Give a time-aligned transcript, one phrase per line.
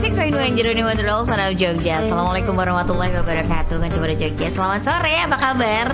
[0.00, 2.00] 6.1 Jeroni Wonderwall Son of Jogja.
[2.08, 4.48] Assalamualaikum warahmatullahi wabarakatuh Kanca Muda Jogja.
[4.48, 5.88] Selamat sore, apa kabar?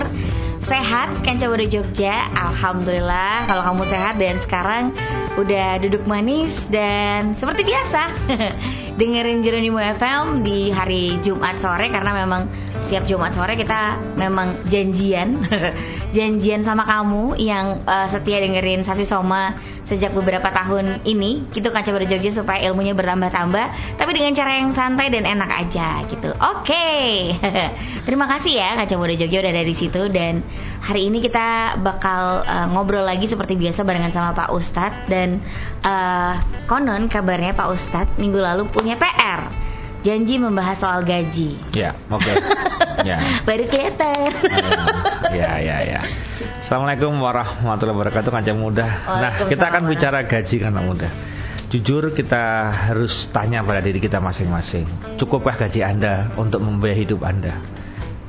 [0.63, 2.31] Sehat Kanca Muda Jogja?
[2.31, 4.95] Alhamdulillah Kalau kamu sehat dan sekarang
[5.35, 8.01] Udah duduk manis Dan seperti biasa
[8.97, 12.49] Dengerin Jeronimo FM di hari Jumat sore Karena memang
[12.87, 15.43] setiap Jumat sore kita memang janjian
[16.15, 21.83] janjian sama kamu yang uh, setia dengerin Sasi Soma sejak beberapa tahun ini gitu kan
[21.83, 23.65] coba supaya ilmunya bertambah-tambah
[23.99, 27.35] tapi dengan cara yang santai dan enak aja gitu oke okay.
[28.07, 30.43] terima kasih ya Kaca Jogja udah dari situ dan
[30.87, 35.43] hari ini kita bakal uh, ngobrol lagi seperti biasa barengan sama Pak Ustadz dan
[35.83, 39.51] uh, konon kabarnya Pak Ustadz minggu lalu punya PR
[39.99, 41.59] janji membahas soal gaji.
[41.75, 42.23] Ya, oke.
[42.23, 42.35] Okay.
[43.03, 43.19] ya.
[43.49, 44.31] Baru kelihatan.
[45.35, 46.01] ya, ya, ya.
[46.63, 48.87] Assalamualaikum warahmatullahi wabarakatuh, kanca muda.
[49.03, 51.09] Nah, kita akan bicara gaji kanca muda.
[51.67, 54.87] Jujur kita harus tanya pada diri kita masing-masing.
[55.19, 57.59] Cukupkah gaji Anda untuk membiayai hidup Anda?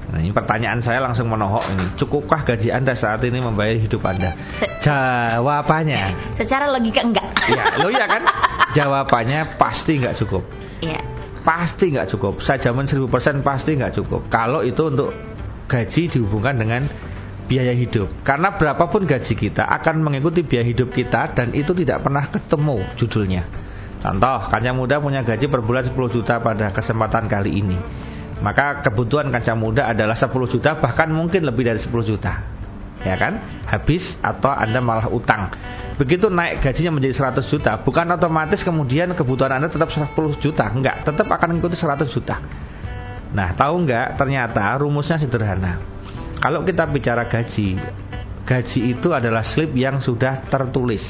[0.08, 1.86] Nah, ini pertanyaan saya langsung menohok ini.
[2.00, 4.32] Cukupkah gaji Anda saat ini membayar hidup Anda?
[4.80, 6.34] Jawabannya.
[6.40, 7.28] Secara logika enggak.
[7.44, 8.24] Ya, lo ya kan?
[8.76, 10.48] Jawabannya pasti enggak cukup.
[10.80, 12.34] Iya pasti nggak cukup.
[12.44, 14.28] Saya jamin 1000% pasti nggak cukup.
[14.28, 15.16] Kalau itu untuk
[15.64, 16.84] gaji dihubungkan dengan
[17.48, 18.20] biaya hidup.
[18.20, 23.42] Karena berapapun gaji kita akan mengikuti biaya hidup kita dan itu tidak pernah ketemu judulnya.
[23.98, 27.78] Contoh, kancah muda punya gaji per bulan 10 juta pada kesempatan kali ini.
[28.38, 32.38] Maka kebutuhan kancah muda adalah 10 juta bahkan mungkin lebih dari 10 juta.
[33.02, 33.38] Ya kan?
[33.66, 35.50] Habis atau anda malah utang.
[35.98, 40.70] Begitu naik gajinya menjadi 100 juta bukan otomatis kemudian kebutuhan anda tetap 10 juta.
[40.70, 42.38] Enggak tetap akan mengikuti 100 juta.
[43.34, 44.14] Nah tahu enggak?
[44.14, 45.82] Ternyata rumusnya sederhana.
[46.38, 47.74] Kalau kita bicara gaji
[48.48, 51.04] gaji itu adalah slip yang sudah tertulis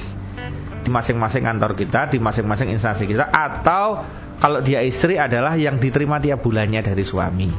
[0.82, 4.02] di masing-masing kantor kita di masing-masing instansi kita atau
[4.38, 7.50] kalau dia istri adalah yang diterima tiap bulannya dari suami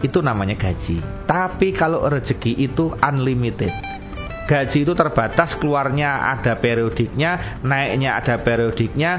[0.00, 1.28] itu namanya gaji.
[1.28, 3.72] Tapi kalau rezeki itu unlimited.
[4.48, 9.12] Gaji itu terbatas, keluarnya ada periodiknya, naiknya ada periodiknya.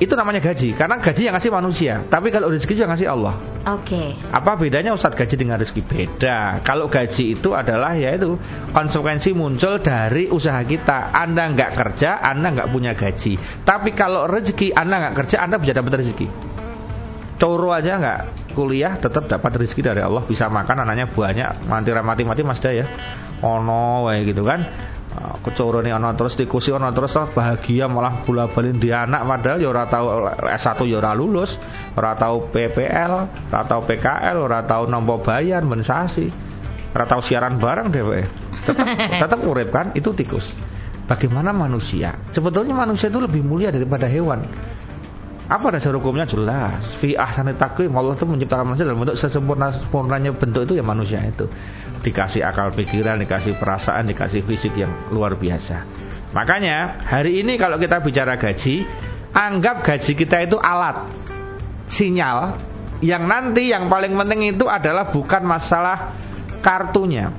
[0.00, 1.94] Itu namanya gaji, karena gaji yang ngasih manusia.
[2.08, 3.36] Tapi kalau rezeki juga ngasih Allah.
[3.68, 4.16] Oke.
[4.16, 4.32] Okay.
[4.32, 5.84] Apa bedanya Ustadz gaji dengan rezeki?
[5.84, 6.64] Beda.
[6.64, 8.40] Kalau gaji itu adalah yaitu
[8.72, 11.12] konsekuensi muncul dari usaha kita.
[11.12, 13.36] Anda nggak kerja, Anda nggak punya gaji.
[13.60, 16.26] Tapi kalau rezeki Anda nggak kerja, Anda bisa dapat rezeki.
[17.36, 18.20] Coro aja nggak
[18.56, 22.84] kuliah tetap dapat rezeki dari Allah bisa makan anaknya banyak mati mati mati mas ya
[23.40, 24.60] ono kayak gitu kan
[25.16, 29.26] ah, kecoro nih ono terus dikusi ono terus lah bahagia malah bola balin di anak
[29.26, 30.06] padahal ya ora tahu
[30.46, 31.54] S1 ya ora lulus
[31.96, 33.12] ora tahu PPL
[33.50, 36.30] ora tahu PKL ora tahu nomor bayar mensasi
[36.94, 38.02] ora tahu siaran bareng deh
[38.64, 38.86] tetap
[39.22, 40.44] tetap urip kan itu tikus.
[41.08, 42.14] Bagaimana manusia?
[42.30, 44.46] Sebetulnya manusia itu lebih mulia daripada hewan
[45.50, 46.94] apa dasar hukumnya jelas.
[47.02, 51.18] Fi ahsani takwim Allah itu menciptakan manusia dalam bentuk sesempurna sempurnanya bentuk itu ya manusia
[51.26, 51.50] itu.
[52.06, 55.82] Dikasih akal pikiran, dikasih perasaan, dikasih fisik yang luar biasa.
[56.30, 58.86] Makanya hari ini kalau kita bicara gaji,
[59.34, 61.10] anggap gaji kita itu alat
[61.90, 62.54] sinyal
[63.02, 66.14] yang nanti yang paling penting itu adalah bukan masalah
[66.62, 67.34] kartunya.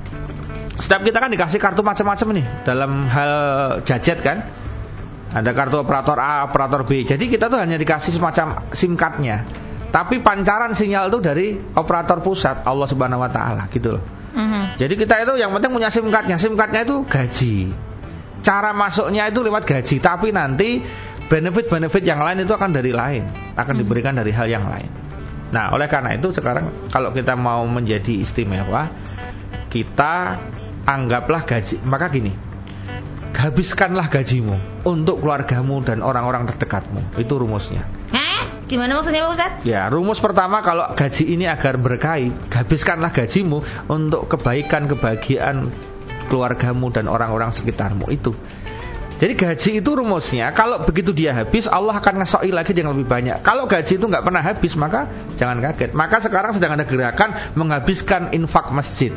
[0.76, 3.32] Setiap kita kan dikasih kartu macam-macam nih dalam hal
[3.88, 4.44] jajet kan
[5.32, 7.08] ada kartu operator A, operator B.
[7.08, 9.48] Jadi kita tuh hanya dikasih semacam SIM cardnya.
[9.88, 14.04] Tapi pancaran sinyal itu dari operator pusat Allah Subhanahu Wa Taala gitu loh.
[14.32, 14.62] Mm -hmm.
[14.80, 16.36] Jadi kita itu yang penting punya SIM cardnya.
[16.36, 17.56] SIM cardnya itu gaji.
[18.44, 19.96] Cara masuknya itu lewat gaji.
[20.00, 20.80] Tapi nanti
[21.32, 23.24] benefit-benefit yang lain itu akan dari lain,
[23.56, 23.80] akan mhm.
[23.80, 24.88] diberikan dari hal yang lain.
[25.52, 28.88] Nah, oleh karena itu sekarang kalau kita mau menjadi istimewa,
[29.68, 30.40] kita
[30.84, 31.80] anggaplah gaji.
[31.84, 32.32] Maka gini,
[33.32, 37.16] habiskanlah gajimu untuk keluargamu dan orang-orang terdekatmu.
[37.18, 37.88] Itu rumusnya.
[38.12, 38.64] Hah?
[38.68, 39.52] Gimana maksudnya Pak Ustaz?
[39.68, 43.60] Ya, rumus pertama kalau gaji ini agar berkahi, habiskanlah gajimu
[43.90, 45.68] untuk kebaikan, kebahagiaan
[46.32, 48.32] keluargamu dan orang-orang sekitarmu itu.
[49.22, 53.38] Jadi gaji itu rumusnya kalau begitu dia habis Allah akan ngesoi lagi yang lebih banyak.
[53.46, 55.06] Kalau gaji itu nggak pernah habis maka
[55.38, 55.94] jangan kaget.
[55.94, 59.14] Maka sekarang sedang ada gerakan menghabiskan infak masjid.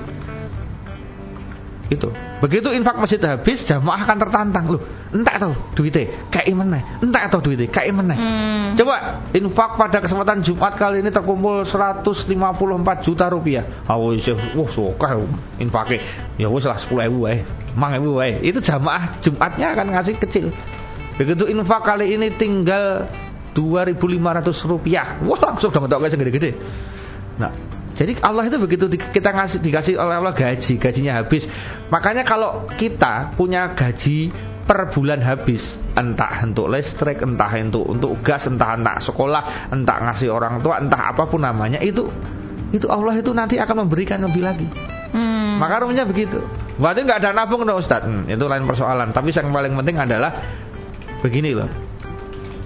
[1.86, 2.10] Itu.
[2.42, 4.82] Begitu infak masjid habis, jamaah akan tertantang loh.
[5.14, 6.80] Entak tahu duitnya kayak mana?
[6.98, 8.16] Entak tahu duitnya kayak mana?
[8.18, 8.68] Hmm.
[8.74, 13.86] Coba infak pada kesempatan Jumat kali ini terkumpul 154 juta rupiah.
[13.86, 14.26] Ah wis
[14.58, 15.22] wah suka
[15.62, 16.02] infaknya.
[16.42, 17.46] Ya wis lah 10 ribu eh.
[17.78, 18.42] Mang ribu eh.
[18.42, 20.50] Itu jamaah Jumatnya akan ngasih kecil.
[21.22, 23.06] Begitu infak kali ini tinggal
[23.54, 25.22] 2.500 rupiah.
[25.22, 26.52] Wah langsung dong kayak segede-gede.
[27.40, 31.48] Nah, jadi Allah itu begitu kita ngasih dikasih oleh Allah gaji, gajinya habis.
[31.88, 34.36] Makanya kalau kita punya gaji
[34.68, 40.28] per bulan habis entah untuk listrik entah untuk untuk gas entah entah sekolah entah ngasih
[40.28, 42.10] orang tua entah apa pun namanya itu
[42.74, 44.68] itu Allah itu nanti akan memberikan lebih lagi.
[45.16, 45.56] Hmm.
[45.64, 46.44] maka rumahnya begitu.
[46.76, 48.04] Berarti nggak ada nabung dong Ustaz.
[48.04, 49.16] Hmm, itu lain persoalan.
[49.16, 50.32] Tapi yang paling penting adalah
[51.24, 51.85] begini loh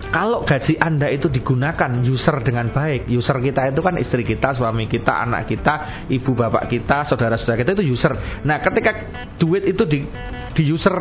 [0.09, 4.89] kalau gaji Anda itu digunakan user dengan baik, user kita itu kan istri kita, suami
[4.89, 8.17] kita, anak kita, ibu bapak kita, saudara-saudara kita itu user.
[8.41, 8.91] Nah, ketika
[9.37, 10.09] duit itu di
[10.57, 10.97] di user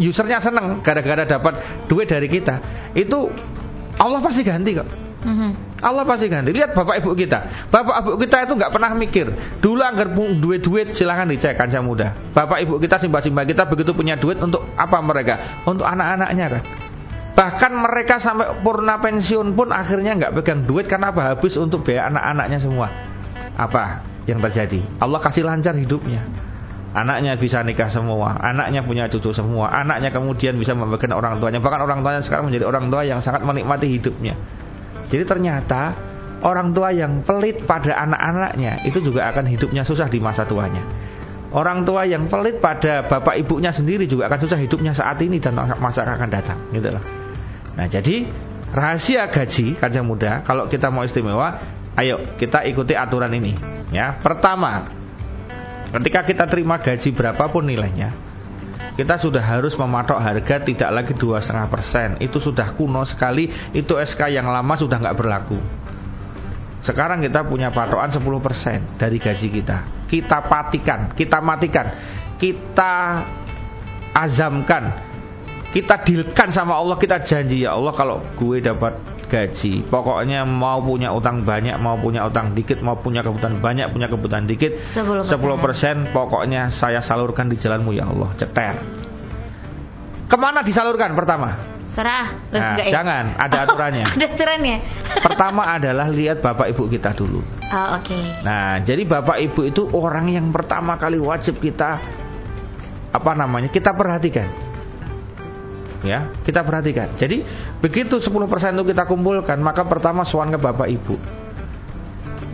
[0.00, 2.58] usernya seneng gara-gara dapat duit dari kita,
[2.98, 3.30] itu
[3.94, 4.88] Allah pasti ganti kok.
[5.20, 5.50] Mm-hmm.
[5.84, 6.50] Allah pasti ganti.
[6.50, 7.70] Lihat bapak ibu kita.
[7.70, 9.26] Bapak ibu kita itu nggak pernah mikir.
[9.62, 12.16] Dulu anggar duit-duit silahkan dicek kancah muda.
[12.34, 15.62] Bapak ibu kita simbah-simbah kita begitu punya duit untuk apa mereka?
[15.68, 16.89] Untuk anak-anaknya kan.
[17.30, 21.34] Bahkan mereka sampai purna pensiun pun akhirnya nggak pegang duit karena apa?
[21.34, 22.88] Habis untuk biaya anak-anaknya semua.
[23.56, 24.82] Apa yang terjadi?
[24.98, 26.26] Allah kasih lancar hidupnya.
[26.90, 31.62] Anaknya bisa nikah semua, anaknya punya cucu semua, anaknya kemudian bisa membagikan orang tuanya.
[31.62, 34.34] Bahkan orang tuanya sekarang menjadi orang tua yang sangat menikmati hidupnya.
[35.06, 35.94] Jadi ternyata
[36.42, 40.82] orang tua yang pelit pada anak-anaknya itu juga akan hidupnya susah di masa tuanya.
[41.54, 45.54] Orang tua yang pelit pada bapak ibunya sendiri juga akan susah hidupnya saat ini dan
[45.78, 47.19] masa akan datang, gitu loh.
[47.74, 48.30] Nah jadi
[48.70, 51.58] rahasia gaji kancing muda kalau kita mau istimewa,
[51.98, 53.58] ayo kita ikuti aturan ini.
[53.90, 54.86] Ya, pertama,
[55.90, 58.14] ketika kita terima gaji berapapun nilainya,
[58.94, 62.08] kita sudah harus mematok harga tidak lagi dua setengah persen.
[62.22, 63.50] Itu sudah kuno sekali.
[63.74, 65.58] Itu SK yang lama sudah nggak berlaku.
[66.80, 70.08] Sekarang kita punya patokan 10% dari gaji kita.
[70.08, 71.86] Kita patikan, kita matikan,
[72.40, 72.92] kita
[74.16, 75.09] azamkan
[75.70, 78.98] kita dilkan sama Allah kita janji ya Allah kalau gue dapat
[79.30, 84.10] gaji pokoknya mau punya utang banyak mau punya utang dikit mau punya kebutuhan banyak punya
[84.10, 88.34] kebutuhan dikit 10%, 10% pokoknya saya salurkan di jalanmu ya Allah.
[88.34, 88.74] Ceter.
[90.26, 91.14] Ke mana disalurkan?
[91.14, 91.78] Pertama.
[91.90, 92.38] Serah.
[92.54, 93.02] Nah, ya?
[93.02, 94.06] jangan ada oh, aturannya.
[94.14, 94.76] ada aturannya.
[95.22, 97.42] Pertama adalah lihat bapak ibu kita dulu.
[97.42, 98.10] Oh, oke.
[98.10, 98.42] Okay.
[98.42, 102.02] nah jadi bapak ibu itu orang yang pertama kali wajib kita
[103.10, 104.69] apa namanya kita perhatikan
[106.04, 106.32] ya.
[106.44, 107.16] Kita perhatikan.
[107.16, 107.42] Jadi
[107.80, 108.30] begitu 10%
[108.76, 111.16] itu kita kumpulkan maka pertama suan ke bapak ibu.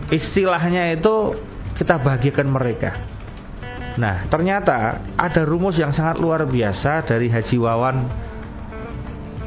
[0.07, 1.35] Istilahnya itu
[1.75, 2.95] kita bagikan mereka.
[3.97, 7.97] Nah ternyata ada rumus yang sangat luar biasa dari Haji Wawan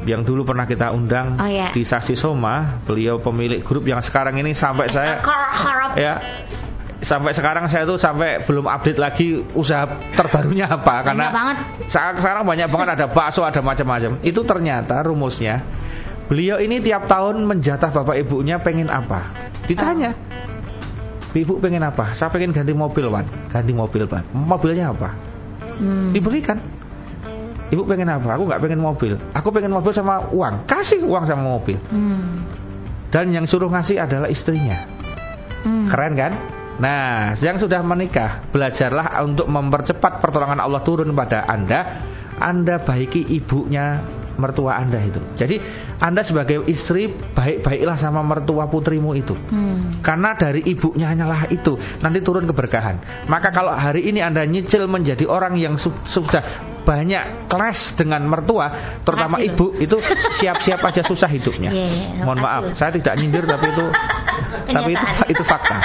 [0.01, 1.69] yang dulu pernah kita undang oh, ya.
[1.69, 2.81] di Sasi Soma.
[2.85, 5.21] Beliau pemilik grup yang sekarang ini sampai saya
[5.93, 6.13] ya
[7.01, 11.57] sampai sekarang saya tuh sampai belum update lagi usaha terbarunya apa karena banget.
[11.89, 14.21] sekarang banyak banget ada bakso ada macam-macam.
[14.21, 15.65] Itu ternyata rumusnya
[16.29, 19.33] beliau ini tiap tahun menjatah bapak ibunya pengen apa?
[19.65, 20.13] Ditanya.
[20.13, 21.37] Oh.
[21.41, 22.13] ibu pengen apa?
[22.13, 23.25] Saya pengen ganti mobil wan.
[23.49, 25.17] Ganti mobil pan mobilnya apa?
[25.81, 26.13] Hmm.
[26.13, 26.61] diberikan
[27.73, 28.37] ibu pengen apa?
[28.37, 29.17] Aku nggak pengen mobil.
[29.33, 30.69] Aku pengen mobil sama uang.
[30.69, 31.81] Kasih uang sama mobil.
[31.89, 32.45] Hmm.
[33.09, 34.85] dan yang suruh ngasih adalah istrinya.
[35.65, 35.89] Hmm.
[35.89, 41.79] keren kan Nah, yang sudah menikah, belajarlah untuk mempercepat pertolongan Allah turun pada Anda.
[42.41, 44.01] Anda baiki ibunya
[44.41, 45.21] mertua Anda itu.
[45.37, 45.61] Jadi
[46.01, 49.37] Anda sebagai istri baik-baiklah sama mertua putrimu itu.
[49.37, 50.01] Hmm.
[50.01, 53.27] Karena dari ibunya hanyalah itu nanti turun keberkahan.
[53.29, 58.97] Maka kalau hari ini Anda nyicil menjadi orang yang su sudah banyak kelas dengan mertua,
[59.05, 59.53] terutama Hasil.
[59.53, 60.01] ibu itu
[60.41, 61.69] siap-siap aja susah hidupnya.
[61.69, 63.85] Yeah, yeah, Mohon maaf, saya tidak nyindir tapi itu
[64.81, 65.77] tapi itu itu fakta.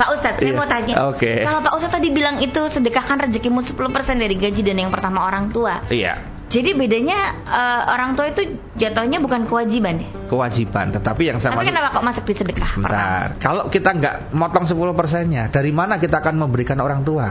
[0.00, 0.56] Pak Ustadz, saya iya.
[0.56, 0.94] mau tanya.
[1.12, 1.20] Oke.
[1.20, 1.36] Okay.
[1.44, 3.76] Kalau Pak Ustadz tadi bilang itu sedekahkan rezekimu 10%
[4.16, 5.84] dari gaji dan yang pertama orang tua.
[5.92, 6.40] Iya.
[6.50, 10.08] Jadi bedanya uh, orang tua itu jatuhnya bukan kewajiban ya?
[10.26, 11.60] Kewajiban, tetapi yang sama.
[11.60, 12.70] Tapi kenapa kok masuk di sedekah?
[12.80, 13.38] Bentar.
[13.38, 17.30] Kalau kita nggak motong 10 persennya, dari mana kita akan memberikan orang tua?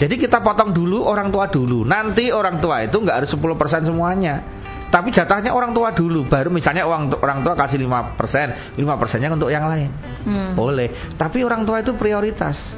[0.00, 1.84] Jadi kita potong dulu orang tua dulu.
[1.84, 4.59] Nanti orang tua itu nggak harus 10% semuanya.
[4.90, 9.46] Tapi jatahnya orang tua dulu, baru misalnya uang orang tua kasih 5%, 5 persennya untuk
[9.46, 9.90] yang lain.
[10.26, 10.50] Hmm.
[10.58, 11.14] Boleh.
[11.14, 12.74] Tapi orang tua itu prioritas.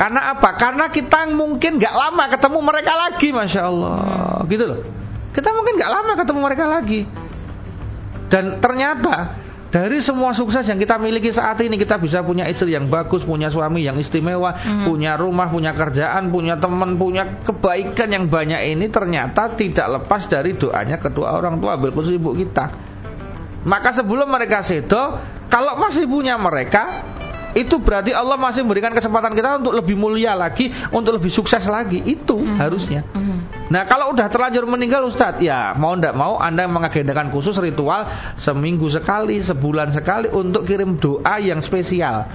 [0.00, 0.56] Karena apa?
[0.56, 4.48] Karena kita mungkin nggak lama ketemu mereka lagi, masya Allah, hmm.
[4.48, 4.80] gitu loh.
[5.36, 7.00] Kita mungkin nggak lama ketemu mereka lagi.
[8.32, 12.86] Dan ternyata dari semua sukses yang kita miliki saat ini kita bisa punya istri yang
[12.86, 14.86] bagus, punya suami yang istimewa, hmm.
[14.86, 20.54] punya rumah, punya kerjaan, punya teman, punya kebaikan yang banyak ini ternyata tidak lepas dari
[20.54, 22.94] doanya kedua orang tua, khusus ibu kita.
[23.66, 25.18] Maka sebelum mereka sedo,
[25.50, 27.05] kalau masih punya mereka,
[27.56, 32.04] itu berarti Allah masih memberikan kesempatan kita untuk lebih mulia lagi, untuk lebih sukses lagi.
[32.04, 32.58] Itu mm -hmm.
[32.60, 33.00] harusnya.
[33.16, 33.38] Mm -hmm.
[33.72, 38.86] Nah, kalau udah terlanjur meninggal Ustadz, ya mau ndak mau Anda mengagendakan khusus ritual seminggu
[38.92, 42.28] sekali, sebulan sekali untuk kirim doa yang spesial.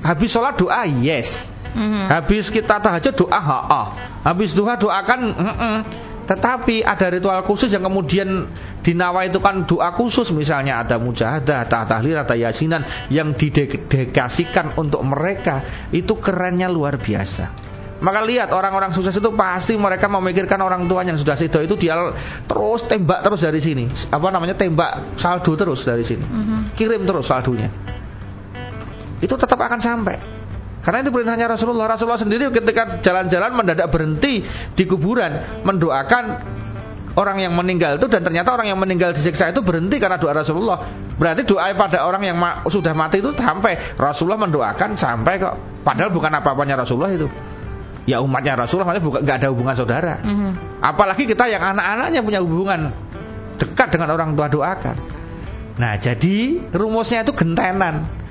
[0.00, 1.52] Habis sholat doa, yes.
[1.76, 2.08] Mhm.
[2.08, 3.86] Habis kita tahajud doa, ha, ah.
[4.24, 5.76] Habis doa doakan, mm -mm.
[6.24, 8.48] Tetapi ada ritual khusus yang kemudian
[8.80, 15.04] dinawa itu kan doa khusus misalnya ada mujahadah, ada tahlil, ada yasinan yang didedikasikan untuk
[15.04, 17.64] mereka itu kerennya luar biasa.
[18.04, 21.96] Maka lihat orang-orang sukses itu pasti mereka memikirkan orang tuanya yang sudah sido itu dia
[22.44, 23.88] terus tembak terus dari sini.
[24.10, 26.24] Apa namanya tembak saldo terus dari sini.
[26.24, 26.58] Mhm.
[26.76, 27.70] Kirim terus saldonya.
[29.22, 30.33] Itu tetap akan sampai.
[30.84, 31.88] Karena itu perintahnya Rasulullah.
[31.88, 34.44] Rasulullah sendiri ketika jalan-jalan mendadak berhenti
[34.76, 36.24] di kuburan mendoakan
[37.16, 40.78] orang yang meninggal itu dan ternyata orang yang meninggal disiksa itu berhenti karena doa Rasulullah.
[41.16, 45.54] Berarti doa pada orang yang ma sudah mati itu sampai Rasulullah mendoakan sampai kok.
[45.80, 47.32] Padahal bukan apa-apanya Rasulullah itu.
[48.04, 50.20] Ya umatnya Rasulullah makanya bukan nggak ada hubungan saudara.
[50.20, 50.84] Mhm.
[50.84, 52.92] Apalagi kita yang anak-anaknya punya hubungan
[53.56, 54.96] dekat dengan orang tua doakan.
[55.74, 58.23] Nah, jadi rumusnya itu gentenan.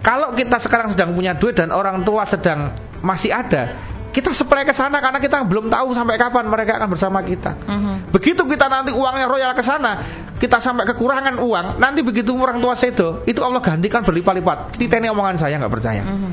[0.00, 2.72] Kalau kita sekarang sedang punya duit dan orang tua sedang
[3.04, 3.76] masih ada,
[4.10, 7.54] kita supply ke sana karena kita belum tahu sampai kapan mereka akan bersama kita.
[7.62, 7.94] Mhm.
[8.10, 9.92] Begitu kita nanti uangnya royal ke sana,
[10.40, 14.80] kita sampai kekurangan uang, nanti begitu orang tua sedo, itu Allah gantikan berlipat-lipat.
[14.82, 16.02] Ini omongan saya nggak percaya.
[16.02, 16.30] Mhm.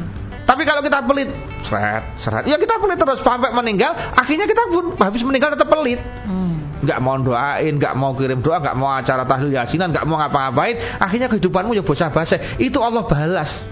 [0.47, 1.27] Tapi kalau kita pelit,
[1.67, 5.99] seret, seret, ya kita pelit terus sampai meninggal, akhirnya kita pun habis meninggal tetap pelit.
[6.23, 6.56] Mhm.
[6.77, 11.01] Nggak mau doain, nggak mau kirim doa, nggak mau acara tahlil yasinan, nggak mau ngapa-ngapain,
[11.01, 12.37] akhirnya kehidupanmu ya bocah basi.
[12.61, 13.65] Itu Allah balas,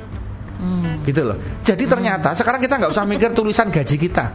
[0.58, 1.06] Mhm.
[1.06, 1.38] gitu loh.
[1.62, 4.26] Jadi ternyata sekarang kita nggak usah mikir tulisan gaji kita.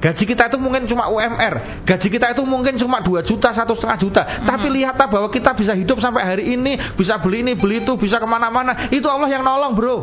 [0.00, 3.96] Gaji kita itu mungkin cuma UMR, gaji kita itu mungkin cuma 2 juta, satu setengah
[3.96, 4.22] juta.
[4.44, 8.20] Tapi lihatlah bahwa kita bisa hidup sampai hari ini, bisa beli ini, beli itu, bisa
[8.20, 8.92] ke mana-mana.
[8.92, 9.96] Itu Allah yang nolong, bro.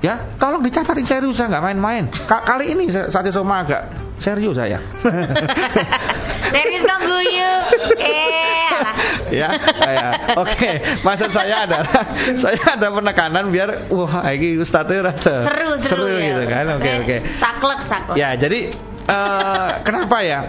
[0.00, 2.04] Ya, tolong dicatatin serius saya nggak main-main.
[2.28, 4.80] Ka- Kali ini saya saya sama agak serius saya.
[6.46, 7.52] Serius kok guyu.
[7.98, 9.50] Eh, ya,
[9.82, 10.08] ya.
[10.38, 11.90] Oke, maksud saya adalah
[12.42, 16.32] saya ada penekanan biar wah ini ustadznya rada seru seru, ya.
[16.32, 16.64] gitu kan.
[16.78, 17.16] Oke, oke.
[17.42, 18.16] Saklek saklek.
[18.16, 18.72] Ya, jadi
[19.10, 20.40] eh, kenapa ya?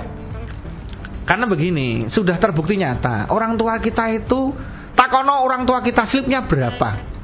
[1.28, 3.28] Karena begini, sudah terbukti nyata.
[3.34, 4.56] Orang tua kita itu
[4.96, 7.17] takono orang tua kita slipnya berapa?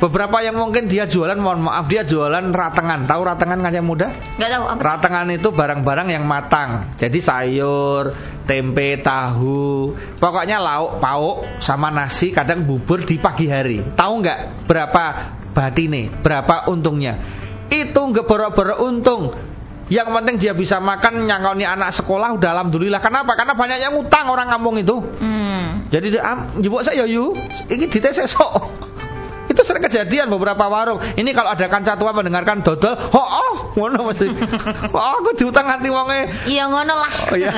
[0.00, 3.04] Beberapa yang mungkin dia jualan, mohon maaf, dia jualan ratengan.
[3.04, 4.08] Tahu ratengan yang muda?
[4.40, 4.80] Gak tahu apa.
[4.80, 6.96] Ratengan itu barang-barang yang matang.
[6.96, 8.16] Jadi sayur,
[8.48, 13.84] tempe, tahu, pokoknya lauk, pauk sama nasi, kadang bubur di pagi hari.
[13.92, 15.04] Tahu nggak berapa
[15.52, 17.20] batine, berapa untungnya?
[17.68, 19.36] Itu nggak borok-borok untung.
[19.92, 23.02] Yang penting dia bisa makan nyangkoni anak sekolah udah alhamdulillah.
[23.04, 23.36] Kenapa?
[23.36, 24.96] Karena banyak yang utang orang kampung itu.
[24.96, 25.90] Hmm.
[25.92, 27.36] Jadi dia am, jebuk saya yu,
[27.68, 28.89] ini dites sok.
[29.60, 31.04] Itu sering kejadian beberapa warung.
[31.20, 34.32] Ini kalau ada kanca tua mendengarkan dodol, oh, oh ngono mesti.
[34.96, 36.48] Oh, aku diutang hati wonge.
[36.48, 37.12] Iya ngono lah.
[37.28, 37.52] Oh iya.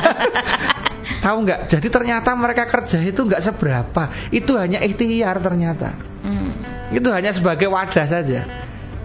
[1.23, 1.71] Tahu nggak?
[1.71, 4.35] Jadi ternyata mereka kerja itu nggak seberapa.
[4.35, 5.95] Itu hanya ikhtiar ternyata.
[6.27, 6.51] Hmm.
[6.91, 8.51] Itu hanya sebagai wadah saja.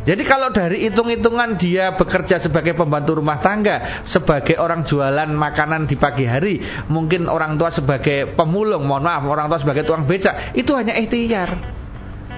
[0.01, 6.01] Jadi kalau dari hitung-hitungan dia bekerja sebagai pembantu rumah tangga, sebagai orang jualan makanan di
[6.01, 10.73] pagi hari, mungkin orang tua sebagai pemulung, mohon maaf, orang tua sebagai tukang becak, itu
[10.73, 11.76] hanya ikhtiar.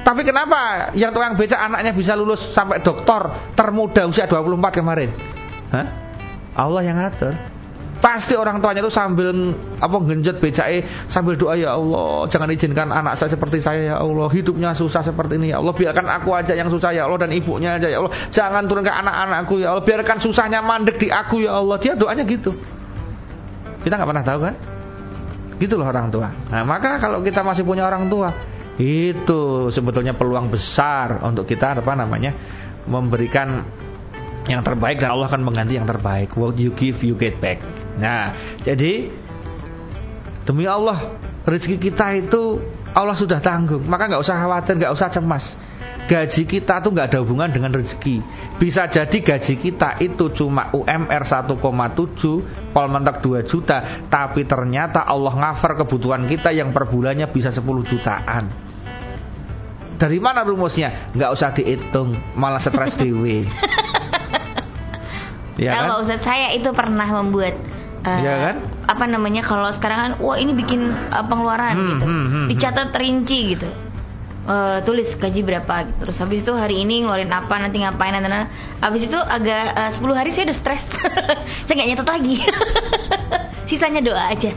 [0.04, 5.10] Tapi kenapa yang tukang becak anaknya bisa lulus sampai doktor termuda usia 24 kemarin?
[5.70, 5.88] Hah?
[6.58, 7.36] Allah yang ngatur.
[8.00, 9.52] Pasti orang tuanya itu sambil
[9.84, 14.32] apa genjot becake sambil doa ya Allah, jangan izinkan anak saya seperti saya ya Allah,
[14.32, 17.76] hidupnya susah seperti ini ya Allah, biarkan aku aja yang susah ya Allah dan ibunya
[17.76, 18.16] aja ya Allah.
[18.32, 21.76] Jangan turun ke anak-anakku ya Allah, biarkan susahnya mandek di aku ya Allah.
[21.76, 22.56] Dia doanya gitu.
[23.84, 24.56] Kita nggak pernah tahu kan?
[25.60, 26.32] Gitu loh orang tua.
[26.32, 28.32] Nah, maka kalau kita masih punya orang tua,
[28.80, 32.32] itu sebetulnya peluang besar untuk kita apa namanya?
[32.90, 33.68] memberikan
[34.50, 36.34] yang terbaik dan Allah akan mengganti yang terbaik.
[36.34, 37.62] What you give you get back.
[38.02, 39.14] Nah, jadi
[40.48, 41.14] demi Allah
[41.46, 42.58] rezeki kita itu
[42.90, 43.86] Allah sudah tanggung.
[43.86, 45.46] Maka nggak usah khawatir, nggak usah cemas.
[46.10, 48.26] Gaji kita tuh nggak ada hubungan dengan rezeki.
[48.58, 55.78] Bisa jadi gaji kita itu cuma UMR 1,7, polmentok 2 juta, tapi ternyata Allah ngafar
[55.86, 58.69] kebutuhan kita yang per bulannya bisa 10 jutaan.
[60.00, 61.12] Dari mana rumusnya?
[61.12, 63.44] Nggak usah dihitung, malah stres dewe.
[65.60, 65.90] Ya Tahu kan?
[65.92, 67.52] Pak Ustadz, saya itu pernah membuat
[68.08, 68.56] eh, Iya kan?
[68.88, 72.06] apa namanya kalau sekarang kan wah ini bikin eh, pengeluaran Hmm, gitu.
[72.08, 73.68] hmm, hmm, Dicatat rinci gitu.
[74.50, 76.08] Eh, tulis gaji berapa gitu.
[76.08, 78.48] Terus habis itu hari ini ngeluarin apa nanti ngapain nanti, nanti.
[78.80, 80.84] habis itu agak eh, 10 hari saya udah stres.
[81.68, 82.36] saya nggak nyatet lagi.
[83.70, 84.56] Sisanya doa aja.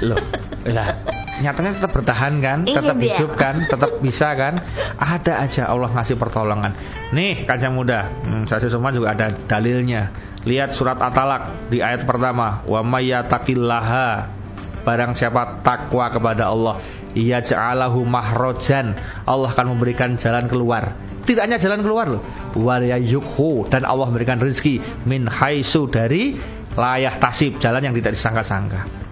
[0.00, 0.16] Loh,
[0.64, 0.96] lah
[1.40, 3.06] nyatanya tetap bertahan kan, Iya, tetap dia.
[3.16, 4.60] hidup kan, tetap bisa kan.
[4.98, 6.72] Ada aja Allah ngasih pertolongan.
[7.14, 10.10] Nih kancang muda, hmm, saya semua juga ada dalilnya.
[10.46, 14.38] Lihat surat At-Talaq di ayat pertama, wa may yattaqillaha
[14.86, 16.80] barang siapa takwa kepada Allah,
[17.12, 18.96] ia ja'alahu mahrojan.
[19.26, 20.96] Allah akan memberikan jalan keluar.
[21.28, 22.24] tidak hanya jalan keluar loh.
[22.56, 26.40] Warayukhu dan Allah memberikan rezeki min haisu dari
[26.72, 29.07] layah tasib, jalan yang tidak disangka-sangka.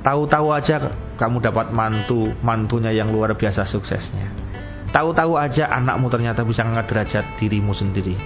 [0.00, 0.76] Tahu-tahu aja
[1.20, 4.32] kamu dapat mantu, mantunya yang luar biasa suksesnya.
[4.90, 8.16] Tahu-tahu aja anakmu ternyata bisa ngangkat derajat dirimu sendiri.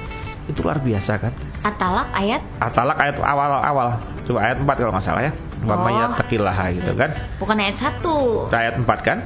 [0.46, 1.32] Itu luar biasa kan?
[1.66, 2.40] Atalak ayat?
[2.62, 4.00] Atalak ayat awal-awal.
[4.24, 5.32] Coba ayat 4 kalau nggak salah ya.
[5.64, 6.12] Wa Oh.
[6.20, 7.10] takilah gitu kan.
[7.40, 8.48] Bukan ayat 1.
[8.48, 9.18] Itu ayat 4 kan?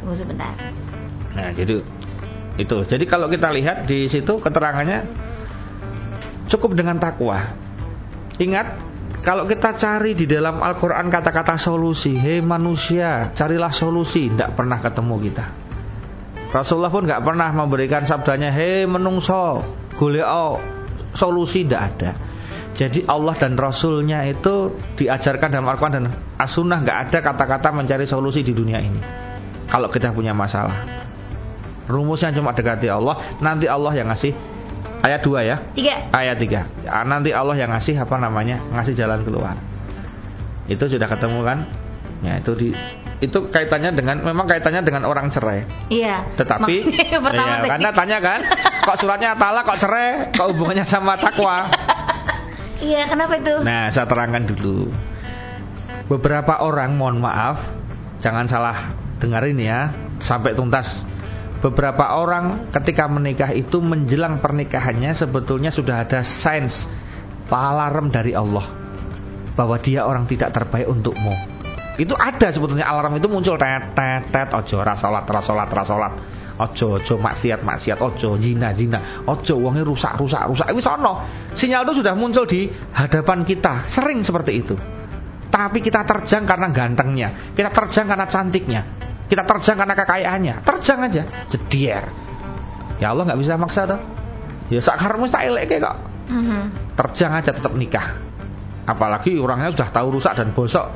[0.00, 0.52] Tunggu sebentar.
[1.32, 1.80] Nah, jadi
[2.60, 2.76] itu.
[2.84, 5.08] Jadi kalau kita lihat di situ keterangannya
[6.52, 7.56] cukup dengan takwa.
[8.36, 8.76] Ingat,
[9.22, 15.14] kalau kita cari di dalam Al-Qur'an kata-kata solusi, "Hei manusia, carilah solusi." Tidak pernah ketemu
[15.30, 15.46] kita.
[16.50, 19.62] Rasulullah pun nggak pernah memberikan sabdanya, "Hei menungso,
[19.94, 20.58] goleo
[21.14, 22.10] solusi." Tidak ada.
[22.74, 26.06] Jadi Allah dan Rasulnya itu diajarkan dalam Al-Quran dan
[26.40, 28.98] As-Sunnah nggak ada kata-kata mencari solusi di dunia ini.
[29.70, 30.82] Kalau kita punya masalah,
[31.86, 33.38] rumusnya cuma dekati Allah.
[33.38, 34.51] Nanti Allah yang ngasih
[35.02, 35.96] ayat 2 ya, Tiga.
[36.14, 39.58] ayat 3 Ya, Nanti Allah yang ngasih apa namanya, ngasih jalan keluar.
[40.70, 41.58] Itu sudah ketemu kan?
[42.22, 42.70] Ya itu di
[43.22, 45.62] itu kaitannya dengan memang kaitannya dengan orang cerai.
[45.90, 46.26] Iya.
[46.34, 47.68] Tetapi iya, tadi.
[47.70, 48.40] karena tanya kan,
[48.82, 51.66] kok suratnya talak kok cerai, kok hubungannya sama takwa?
[52.82, 53.62] Iya, kenapa itu?
[53.62, 54.90] Nah, saya terangkan dulu.
[56.10, 57.62] Beberapa orang, mohon maaf,
[58.18, 60.90] jangan salah dengerin ya, sampai tuntas.
[61.62, 66.90] Beberapa orang ketika menikah itu menjelang pernikahannya sebetulnya sudah ada signs
[67.46, 68.66] alarm dari Allah
[69.54, 71.30] bahwa dia orang tidak terbaik untukmu.
[72.02, 76.12] Itu ada sebetulnya alarm itu muncul tet tet ojo rasolat rasolat rasolat
[76.58, 79.22] ojo ojo maksiat maksiat ojo zina zina.
[79.22, 80.66] Ojo uangnya rusak rusak rusak.
[80.66, 81.22] Ini sono
[81.54, 83.86] sinyal itu sudah muncul di hadapan kita.
[83.86, 84.74] Sering seperti itu.
[85.46, 87.54] Tapi kita terjang karena gantengnya.
[87.54, 89.01] Kita terjang karena cantiknya
[89.32, 90.54] kita terjang karena kekayaannya.
[90.60, 91.22] Terjang aja.
[91.48, 92.04] Jedier.
[93.00, 93.96] Ya Allah nggak bisa maksa tuh
[94.68, 95.96] ya sakarmu tak elek kok.
[96.22, 96.94] Mhm.
[96.94, 98.20] terjang aja tetap nikah.
[98.84, 100.86] Apalagi orangnya sudah tahu rusak dan bosok.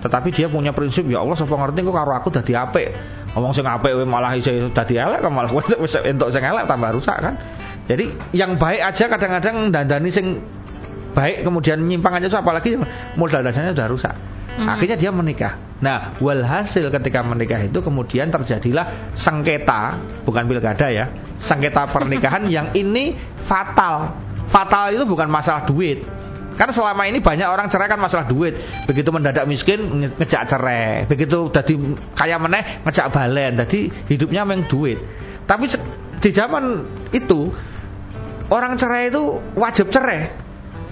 [0.00, 2.88] Tetapi dia punya prinsip ya Allah sapa ngerti kok karo aku dadi apik?
[3.34, 5.50] Ngomong sing apik malah iso dadi elek kok malah
[5.82, 7.34] wis entuk sing elek tambah rusak kan?
[7.90, 10.40] Jadi yang baik aja kadang-kadang dandani sing
[11.10, 12.78] baik kemudian nyimpang aja apalagi
[13.18, 14.14] modal dasarnya sudah rusak
[14.50, 14.66] Hmm.
[14.66, 15.58] akhirnya dia menikah.
[15.80, 21.06] Nah walhasil ketika menikah itu kemudian terjadilah sengketa bukan pilkada ya
[21.40, 23.16] sengketa pernikahan yang ini
[23.48, 24.20] fatal.
[24.50, 26.02] Fatal itu bukan masalah duit.
[26.58, 28.52] Karena selama ini banyak orang cerai kan masalah duit.
[28.84, 31.08] Begitu mendadak miskin nge- ngejak cerai.
[31.08, 31.74] Begitu jadi
[32.12, 33.56] kaya meneh ngejak balen.
[33.64, 35.00] Jadi hidupnya memang duit.
[35.48, 35.72] Tapi
[36.20, 36.84] di zaman
[37.16, 37.48] itu
[38.52, 40.28] orang cerai itu wajib cerai.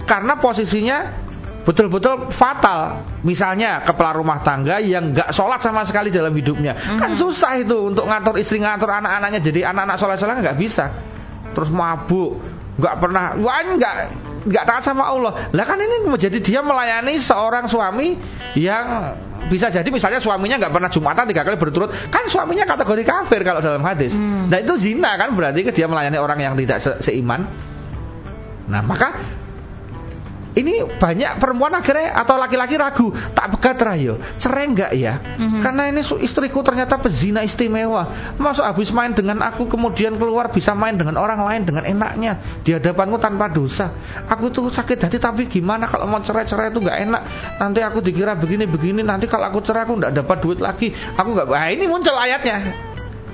[0.09, 1.28] Karena posisinya
[1.69, 3.05] betul-betul fatal.
[3.21, 7.19] Misalnya kepala rumah tangga yang nggak sholat sama sekali dalam hidupnya, kan Mhm.
[7.21, 10.89] susah itu untuk ngatur istri ngatur anak-anaknya jadi anak-anak sholat-sholat nggak bisa.
[11.53, 12.41] Terus mabuk,
[12.81, 13.95] nggak pernah, wah nggak
[14.49, 15.53] nggak taat sama Allah.
[15.53, 18.17] Lah kan ini menjadi dia melayani seorang suami
[18.57, 19.13] yang
[19.51, 23.61] bisa jadi misalnya suaminya nggak pernah jumatan tiga kali berturut, kan suaminya kategori kafir kalau
[23.61, 24.17] dalam hadis.
[24.17, 24.49] Hmm.
[24.49, 27.45] Nah itu zina kan berarti dia melayani orang yang tidak se- seiman.
[28.69, 29.37] Nah maka
[30.59, 35.59] ini banyak perempuan akhirnya atau laki-laki ragu tak begat rayo cerai enggak ya Mhm.
[35.63, 40.99] karena ini istriku ternyata pezina istimewa masuk habis main dengan aku kemudian keluar bisa main
[40.99, 43.95] dengan orang lain dengan enaknya di hadapanku tanpa dosa
[44.27, 47.21] aku tuh sakit hati tapi gimana kalau mau cerai-cerai itu enggak enak
[47.57, 51.47] nanti aku dikira begini-begini nanti kalau aku cerai aku enggak dapat duit lagi aku enggak
[51.47, 52.87] nah ini muncul ayatnya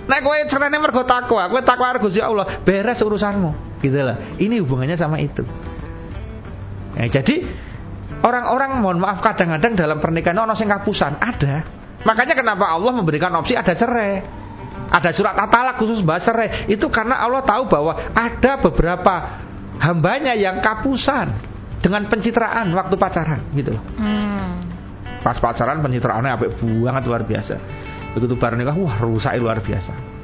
[0.05, 3.81] Nah, kowe cerene mergo takwa, kowe takwa karo Gusti Allah, beres urusanmu.
[3.81, 4.37] Gitu lah.
[4.37, 5.41] Ini hubungannya sama itu.
[6.95, 7.43] Ya, jadi
[8.23, 11.67] orang-orang mohon maaf kadang-kadang dalam pernikahan ono sing kapusan, ada.
[12.07, 14.23] Makanya kenapa Allah memberikan opsi ada cerai.
[14.85, 16.69] Ada surat at-talak khusus bahas cerai.
[16.71, 19.13] Itu karena Allah tahu bahwa ada beberapa
[19.81, 21.35] hambanya yang kapusan
[21.81, 23.83] dengan pencitraan waktu pacaran gitu loh.
[23.99, 24.61] Hmm.
[25.25, 27.55] Pas pacaran pencitraannya apik banget luar biasa.
[28.13, 30.14] Begitu baru nikah, wah rusak luar biasa.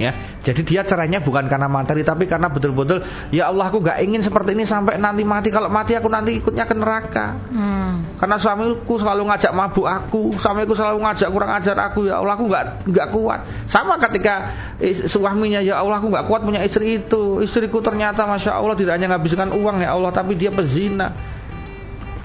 [0.00, 4.24] Ya, jadi dia cerainya bukan karena materi tapi karena betul-betul ya Allah aku nggak ingin
[4.24, 5.52] seperti ini sampai nanti mati.
[5.52, 7.36] Kalau mati aku nanti ikutnya ke neraka.
[7.52, 8.16] Hmm.
[8.16, 12.08] Karena suamiku selalu ngajak mabuk aku, suamiku selalu ngajak kurang ajar aku.
[12.08, 13.40] Ya Allah aku nggak nggak kuat.
[13.68, 14.34] Sama ketika
[14.80, 17.44] is- suaminya ya Allah aku nggak kuat punya istri itu.
[17.44, 21.12] Istriku ternyata masya Allah tidak hanya ngabiskan uang ya Allah tapi dia pezina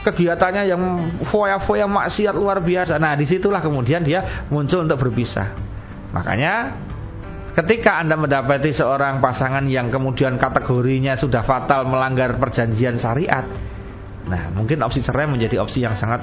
[0.07, 0.81] kegiatannya yang
[1.27, 2.95] foya-foya maksiat luar biasa.
[2.95, 5.51] Nah, di situlah kemudian dia muncul untuk berpisah.
[6.15, 6.86] Makanya
[7.57, 13.49] ketika Anda mendapati seorang pasangan yang kemudian kategorinya sudah fatal melanggar perjanjian syariat,
[14.29, 16.21] nah mungkin opsi cerai menjadi opsi yang sangat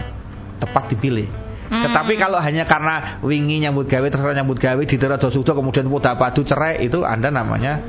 [0.62, 1.26] tepat dipilih.
[1.64, 1.90] Hmm.
[1.90, 6.14] Tetapi kalau hanya karena wingi nyambut gawe terus nyambut gawe di aja sudah kemudian mudah
[6.14, 7.82] padu cerai itu Anda namanya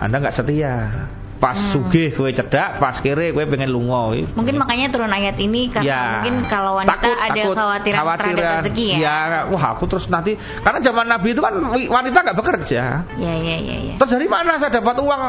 [0.00, 0.74] Anda nggak setia.
[1.42, 1.74] Pas Hmm.
[1.74, 4.14] sugih kowe cedak, pas kere kowe pengen lunga.
[4.38, 8.22] Mungkin makanya turun ayat ini karena Ya, mungkin kalau wanita takut, ada takut, khawatiran, terhadap
[8.22, 8.54] khawatiran.
[8.62, 8.96] rezeki ya.
[9.02, 9.16] Ya,
[9.50, 12.82] wah aku terus nanti karena zaman Nabi itu kan wanita nggak bekerja.
[13.18, 13.94] Ya, ya, ya, ya.
[13.98, 15.22] Terus dari mana saya dapat uang?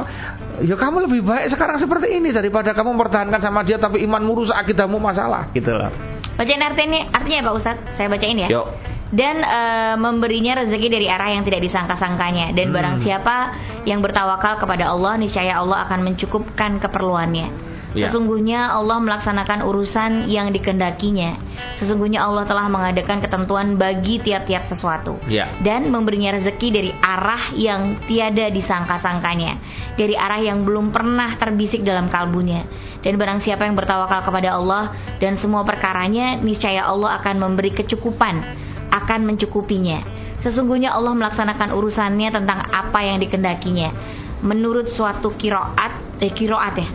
[0.61, 4.53] Ya kamu lebih baik sekarang seperti ini daripada kamu mempertahankan sama dia tapi imanmu rusak
[4.53, 5.89] akidahmu masalah gitu loh.
[6.37, 7.97] Bacain artinya, artinya ya Pak Ustadz?
[7.97, 8.53] Saya bacain ya.
[8.53, 8.69] Yuk.
[9.09, 12.53] Dan eh, memberinya rezeki dari arah yang tidak disangka-sangkanya.
[12.53, 12.75] Dan Hmm.
[12.77, 13.35] barang siapa
[13.83, 17.73] yang bertawakal kepada Allah, niscaya Allah akan mencukupkan keperluannya.
[17.93, 18.09] Ya.
[18.09, 21.37] Sesungguhnya Allah melaksanakan urusan yang dikendakinya.
[21.77, 25.21] Sesungguhnya Allah telah mengadakan ketentuan bagi tiap-tiap sesuatu.
[25.29, 25.45] Ya.
[25.61, 29.61] Dan memberinya rezeki dari arah yang tiada disangka-sangkanya.
[29.93, 32.65] Dari arah yang belum pernah terbisik dalam kalbunya.
[33.05, 34.89] Dan barang siapa yang bertawakal kepada Allah
[35.21, 38.41] dan semua perkaranya, niscaya Allah akan memberi kecukupan,
[38.89, 40.12] akan mencukupinya.
[40.43, 43.95] Sesungguhnya Allah melaksanakan urusannya tentang apa yang dikendakinya.
[44.43, 46.89] Menurut suatu kiroat, eh, kiroat ya,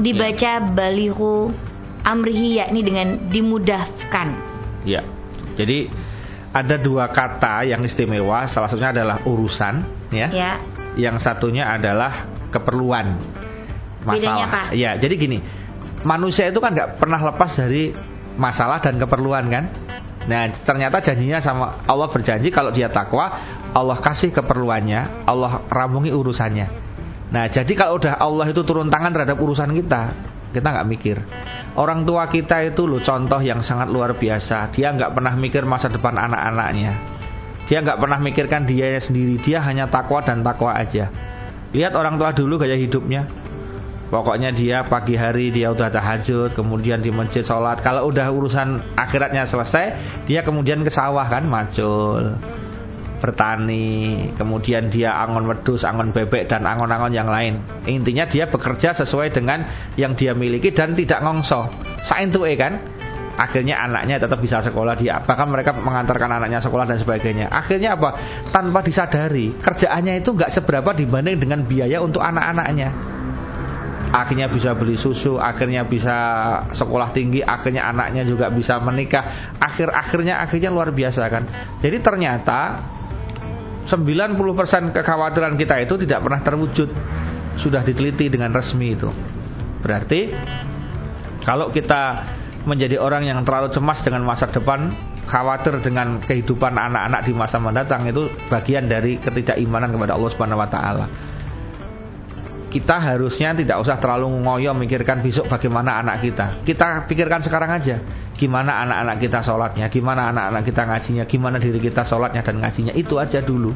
[0.00, 1.52] dibaca balihu
[2.00, 4.28] amrihi yakni dengan dimudahkan.
[4.88, 5.04] Ya.
[5.60, 5.92] Jadi
[6.56, 9.74] ada dua kata yang istimewa, salah satunya adalah urusan,
[10.08, 10.28] ya.
[10.32, 10.52] Ya,
[10.96, 13.20] Yang satunya adalah keperluan.
[14.02, 14.60] Bedanya apa?
[14.72, 15.38] Ya, jadi gini,
[16.02, 17.92] manusia itu kan nggak pernah lepas dari
[18.40, 19.64] masalah dan keperluan kan.
[20.28, 23.32] Nah, ternyata janjinya sama Allah berjanji kalau dia takwa,
[23.72, 26.66] Allah kasih keperluannya, Allah ramungi urusannya.
[27.30, 30.12] Nah, jadi kalau udah Allah itu turun tangan terhadap urusan kita,
[30.50, 31.16] kita nggak mikir.
[31.78, 34.74] Orang tua kita itu loh contoh yang sangat luar biasa.
[34.74, 36.92] Dia nggak pernah mikir masa depan anak-anaknya.
[37.70, 39.38] Dia nggak pernah mikirkan dia sendiri.
[39.38, 41.06] Dia hanya takwa dan takwa aja.
[41.70, 43.30] Lihat orang tua dulu gaya hidupnya.
[44.10, 47.78] Pokoknya dia pagi hari dia udah tahajud, kemudian di masjid sholat.
[47.78, 49.86] Kalau udah urusan akhiratnya selesai,
[50.26, 52.34] dia kemudian ke sawah kan, macul,
[53.22, 57.62] bertani, kemudian dia angon wedus, angon bebek dan angon-angon yang lain.
[57.86, 61.70] Intinya dia bekerja sesuai dengan yang dia miliki dan tidak ngongso.
[62.02, 62.98] Sain tuh kan.
[63.40, 67.48] Akhirnya anaknya tetap bisa sekolah dia bahkan mereka mengantarkan anaknya sekolah dan sebagainya.
[67.48, 68.12] Akhirnya apa?
[68.52, 73.19] Tanpa disadari kerjaannya itu nggak seberapa dibanding dengan biaya untuk anak-anaknya
[74.10, 76.16] akhirnya bisa beli susu, akhirnya bisa
[76.74, 81.44] sekolah tinggi, akhirnya anaknya juga bisa menikah, akhir-akhirnya akhirnya luar biasa kan.
[81.78, 82.60] Jadi ternyata
[83.86, 86.90] 90% kekhawatiran kita itu tidak pernah terwujud.
[87.58, 89.10] Sudah diteliti dengan resmi itu.
[89.82, 90.32] Berarti
[91.44, 92.02] kalau kita
[92.64, 94.92] menjadi orang yang terlalu cemas dengan masa depan,
[95.28, 100.68] khawatir dengan kehidupan anak-anak di masa mendatang itu bagian dari ketidakimanan kepada Allah Subhanahu wa
[100.68, 101.06] taala
[102.70, 106.62] kita harusnya tidak usah terlalu ngoyo mikirkan besok bagaimana anak kita.
[106.62, 107.98] Kita pikirkan sekarang aja.
[108.38, 112.94] Gimana anak-anak kita sholatnya, gimana anak-anak kita ngajinya, gimana diri kita sholatnya dan ngajinya.
[112.96, 113.74] Itu aja dulu.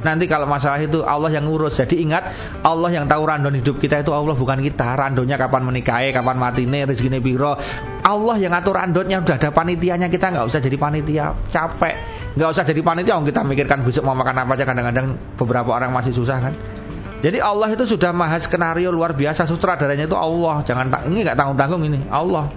[0.00, 1.76] Nanti kalau masalah itu Allah yang ngurus.
[1.76, 2.24] Jadi ingat
[2.64, 4.96] Allah yang tahu randon hidup kita itu Allah bukan kita.
[4.96, 7.52] Randonya kapan menikahi, kapan matine, rezeki biro.
[8.00, 11.94] Allah yang ngatur randonnya udah ada panitianya kita nggak usah jadi panitia capek.
[12.32, 13.20] Nggak usah jadi panitia.
[13.20, 14.64] Kita mikirkan besok mau makan apa aja.
[14.64, 16.79] Kadang-kadang beberapa orang masih susah kan.
[17.20, 20.64] Jadi Allah itu sudah maha skenario luar biasa sutradaranya itu Allah.
[20.64, 22.48] Jangan ini nggak tanggung tanggung ini Allah.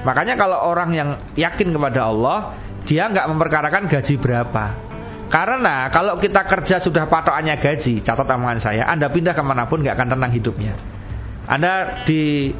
[0.00, 2.56] Makanya kalau orang yang yakin kepada Allah,
[2.88, 4.64] dia nggak memperkarakan gaji berapa.
[5.28, 9.84] Karena kalau kita kerja sudah patokannya gaji, catat omongan saya, Anda pindah ke mana pun
[9.84, 10.74] nggak akan tenang hidupnya.
[11.44, 12.50] Anda di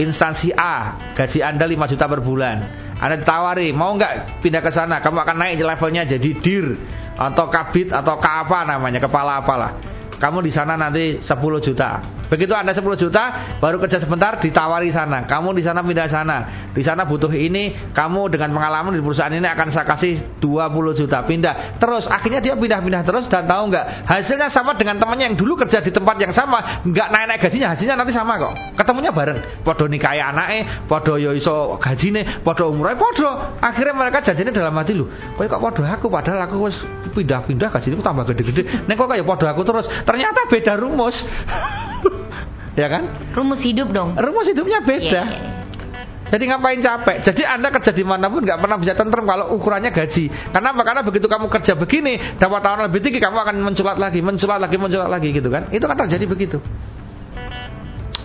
[0.00, 2.56] instansi A, gaji Anda 5 juta per bulan.
[2.96, 5.04] Anda ditawari, mau nggak pindah ke sana?
[5.04, 6.80] Kamu akan naik levelnya jadi dir
[7.12, 12.15] atau kabit atau ka apa namanya, kepala apalah kamu di sana nanti 10 juta.
[12.26, 15.24] Begitu Anda 10 juta, baru kerja sebentar ditawari sana.
[15.24, 16.36] Kamu di sana pindah sana.
[16.74, 21.22] Di sana butuh ini, kamu dengan pengalaman di perusahaan ini akan saya kasih 20 juta.
[21.22, 21.78] Pindah.
[21.78, 24.06] Terus akhirnya dia pindah-pindah terus dan tahu nggak?
[24.06, 27.94] Hasilnya sama dengan temannya yang dulu kerja di tempat yang sama, nggak naik-naik gajinya, hasilnya
[27.94, 28.52] nanti sama kok.
[28.74, 29.62] Ketemunya bareng.
[29.62, 33.58] Podo nikahi anake, podo yo iso gajine, podo umure podo.
[33.62, 35.06] Akhirnya mereka janjinya dalam hati lu.
[35.08, 36.76] Kok kok podo aku padahal aku wis
[37.14, 38.86] pindah-pindah gajiku tambah gede-gede.
[38.86, 39.86] Nek kok kayak podo aku terus.
[40.04, 41.22] Ternyata beda rumus.
[42.80, 43.02] ya kan?
[43.32, 44.16] Rumus hidup dong.
[44.16, 45.04] Rumus hidupnya beda.
[45.04, 45.66] Iya, iya, iya.
[46.26, 47.16] Jadi ngapain capek?
[47.22, 50.26] Jadi anda kerja di mana pun nggak pernah bisa tentrem kalau ukurannya gaji.
[50.50, 50.82] Karena apa?
[50.82, 54.76] Karena begitu kamu kerja begini, dapat tawaran lebih tinggi, kamu akan menculat lagi, menculat lagi,
[54.76, 55.70] menculat lagi gitu kan?
[55.70, 56.58] Itu kan terjadi begitu.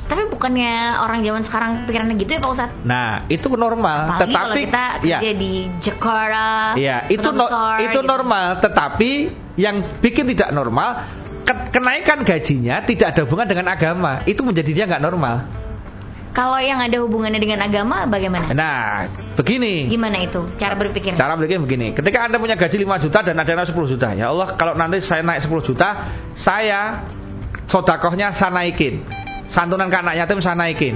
[0.10, 2.76] Tapi bukannya orang zaman sekarang pikirannya gitu ya Pak Ustadz?
[2.84, 4.18] Nah itu normal.
[4.18, 7.48] Apalagi tetapi kalau kita ya, kerja di Jakarta, ya itu no-
[7.80, 8.00] itu gitu.
[8.04, 8.46] normal.
[8.60, 9.12] Tetapi
[9.56, 14.22] yang bikin tidak normal kenaikan gajinya tidak ada hubungan dengan agama.
[14.28, 15.62] Itu menjadi dia nggak normal.
[16.32, 18.56] Kalau yang ada hubungannya dengan agama bagaimana?
[18.56, 19.92] Nah, begini.
[19.92, 21.12] Gimana itu cara berpikir?
[21.12, 21.92] Cara berpikir begini.
[21.92, 25.04] Ketika Anda punya gaji 5 juta dan ada yang 10 juta, ya Allah, kalau nanti
[25.04, 27.04] saya naik 10 juta, saya
[27.68, 29.04] sodakohnya saya naikin.
[29.52, 30.96] Santunan ke anak yatim saya naikin.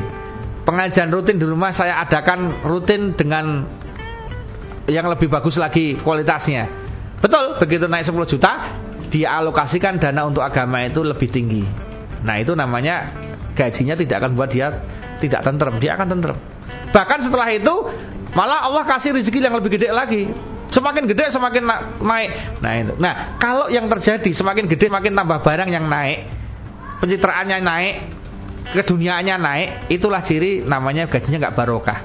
[0.63, 3.67] Pengajian rutin di rumah saya adakan rutin dengan
[4.87, 6.71] yang lebih bagus lagi kualitasnya.
[7.19, 8.51] Betul, begitu naik 10 juta,
[9.15, 11.63] dialokasikan dana untuk agama itu lebih tinggi.
[12.27, 13.15] Nah, itu namanya
[13.55, 14.83] gajinya tidak akan buat dia
[15.23, 16.37] tidak tentrem, dia akan tentrem.
[16.91, 17.75] Bahkan setelah itu
[18.35, 20.27] malah Allah kasih rezeki yang lebih gede lagi.
[20.73, 22.31] Semakin gede semakin na naik.
[22.59, 22.93] Nah itu.
[22.99, 26.27] Nah kalau yang terjadi semakin gede semakin tambah barang yang naik,
[26.99, 27.95] pencitraannya naik,
[28.75, 31.99] keduniaannya naik, itulah ciri namanya gajinya nggak barokah.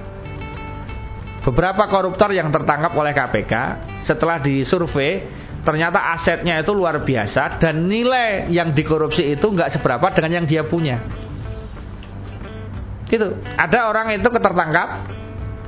[1.40, 3.52] Beberapa koruptor yang tertangkap oleh KPK
[4.04, 10.42] setelah disurvei ternyata asetnya itu luar biasa dan nilai yang dikorupsi itu nggak seberapa dengan
[10.42, 11.04] yang dia punya.
[13.10, 13.36] Gitu.
[13.58, 14.88] Ada orang itu ketertangkap,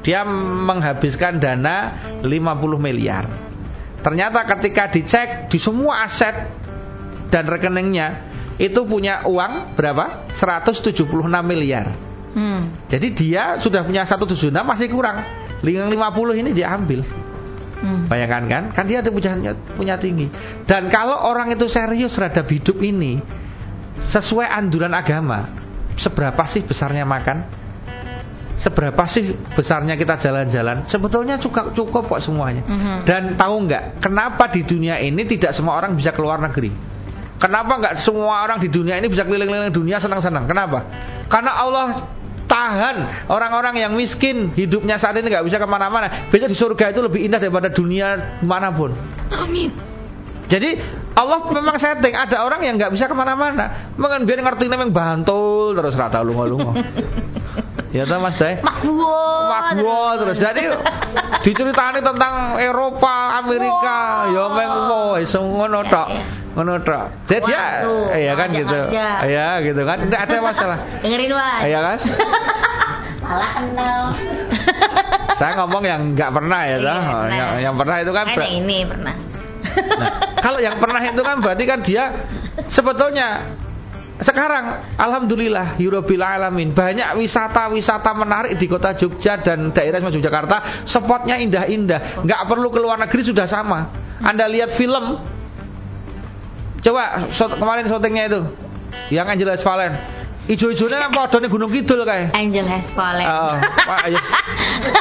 [0.06, 0.22] dia
[0.62, 3.26] menghabiskan dana 50 miliar.
[4.02, 6.50] Ternyata ketika dicek di semua aset
[7.30, 10.30] dan rekeningnya itu punya uang berapa?
[10.34, 11.06] 176
[11.42, 11.94] miliar.
[12.32, 12.72] Hmm.
[12.88, 15.22] Jadi dia sudah punya 176 masih kurang.
[15.62, 17.06] Yang 50 ini dia ambil.
[17.82, 18.06] Hmm.
[18.06, 18.62] Bayangkan kan?
[18.70, 19.34] Kan dia punya
[19.74, 20.30] punya tinggi.
[20.64, 23.18] Dan kalau orang itu serius terhadap hidup ini
[23.98, 25.50] sesuai anjuran agama,
[25.98, 27.60] seberapa sih besarnya makan?
[28.62, 30.86] Seberapa sih besarnya kita jalan-jalan?
[30.86, 32.62] Sebetulnya cukup cukup kok semuanya.
[32.62, 32.96] Mm -hmm.
[33.02, 36.70] Dan tahu nggak kenapa di dunia ini tidak semua orang bisa keluar negeri?
[37.42, 40.46] Kenapa nggak semua orang di dunia ini bisa keliling-keliling dunia senang-senang?
[40.46, 40.86] Kenapa?
[41.26, 42.06] Karena Allah
[42.52, 42.96] tahan
[43.32, 46.28] orang-orang yang miskin hidupnya saat ini nggak bisa ke mana-mana.
[46.28, 48.92] Biasanya di surga itu lebih indah daripada dunia mana pun.
[49.32, 49.72] Amin.
[50.52, 50.76] Jadi
[51.16, 55.72] Allah memang setting ada orang yang nggak bisa ke mana-mana, mungkin biar ngerti memang bantul
[55.72, 56.76] terus rata lungo-lungo.
[57.96, 58.60] ya tahu mas Dai.
[58.60, 59.16] Makwo.
[59.48, 60.36] Makwo terus.
[60.36, 60.68] Jadi
[61.40, 66.08] diceritani tentang Eropa, Amerika, ya memang iso ngono tok.
[66.52, 67.04] Ngono tok.
[67.32, 67.64] Jadi ya,
[68.12, 68.78] iya kan gitu.
[69.24, 69.98] Iya gitu kan.
[70.04, 70.78] Enggak ada masalah.
[71.00, 71.60] Dengerin Mas.
[71.64, 71.98] Iya kan?
[73.24, 74.00] Malah kenal.
[75.40, 76.96] Saya ngomong yang nggak pernah ya, iya,
[77.32, 78.26] yang, yang pernah itu kan.
[78.28, 79.14] Nah, ini pernah.
[79.72, 80.10] Nah,
[80.44, 82.04] kalau yang pernah itu kan berarti kan dia
[82.68, 83.56] sebetulnya
[84.20, 92.22] sekarang alhamdulillah Eurobil alamin banyak wisata-wisata menarik di kota Jogja dan daerah Yogyakarta spotnya indah-indah
[92.22, 93.88] nggak perlu ke luar negeri sudah sama
[94.20, 95.18] Anda lihat film
[96.82, 98.40] coba kemarin syutingnya itu
[99.14, 99.94] yang Angeles Valen
[100.42, 102.34] Ijo-ijone kan padane Gunung Kidul kae.
[102.34, 103.22] Angel has fallen.
[103.22, 103.62] Heeh.
[103.62, 104.18] Pak ayo.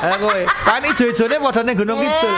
[0.05, 0.41] Ayo kowe.
[0.45, 2.33] Kan ijo-ijone padane Gunung Kidul.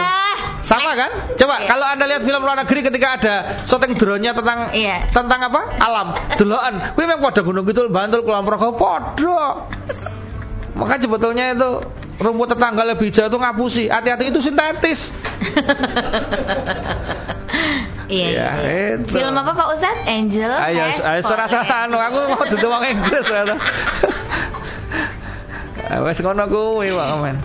[0.64, 1.36] Sama kan?
[1.36, 1.68] Coba iya.
[1.68, 3.36] kalau Anda lihat film luar negeri ketika ada
[3.68, 5.12] syuting drone-nya tentang iya.
[5.12, 5.62] tentang apa?
[5.84, 6.16] Alam.
[6.40, 6.96] Deloken.
[6.96, 9.68] Kuwi memang pada Gunung Kidul, Bantul, Kulon Progo padha.
[10.80, 11.84] Maka sebetulnya itu
[12.24, 13.92] rumput tetangga lebih jauh itu ngapusi.
[13.92, 15.12] Hati-hati itu sintetis.
[18.12, 19.00] Iya, ya, iya.
[19.00, 19.16] Itu.
[19.16, 19.98] Film apa Pak Ustad?
[20.04, 20.52] Angel.
[20.52, 23.44] Ayo, ayo serasa anu aku mau duduk wong Inggris ya.
[26.04, 27.38] Wes ngono kuwi Pak Men.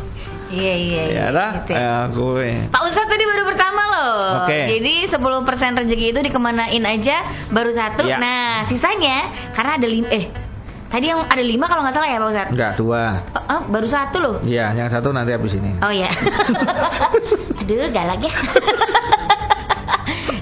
[0.49, 1.21] Iya iya iya.
[1.21, 1.77] Ya lah, gitu.
[1.77, 2.49] ya, gue.
[2.73, 4.17] Pak Ustad tadi baru pertama loh.
[4.43, 4.57] Oke.
[4.57, 4.65] Okay.
[4.81, 7.17] Jadi 10% rezeki itu dikemanain aja
[7.53, 8.09] baru satu.
[8.09, 8.17] Ya.
[8.17, 10.49] Nah, sisanya karena ada lima eh
[10.89, 12.53] Tadi yang ada lima kalau nggak salah ya Pak Ustadz?
[12.57, 13.21] Enggak, dua.
[13.37, 14.37] Oh, oh, baru satu loh?
[14.41, 15.77] Iya, yang satu nanti habis ini.
[15.85, 16.09] Oh iya.
[17.61, 18.33] Aduh, galak ya.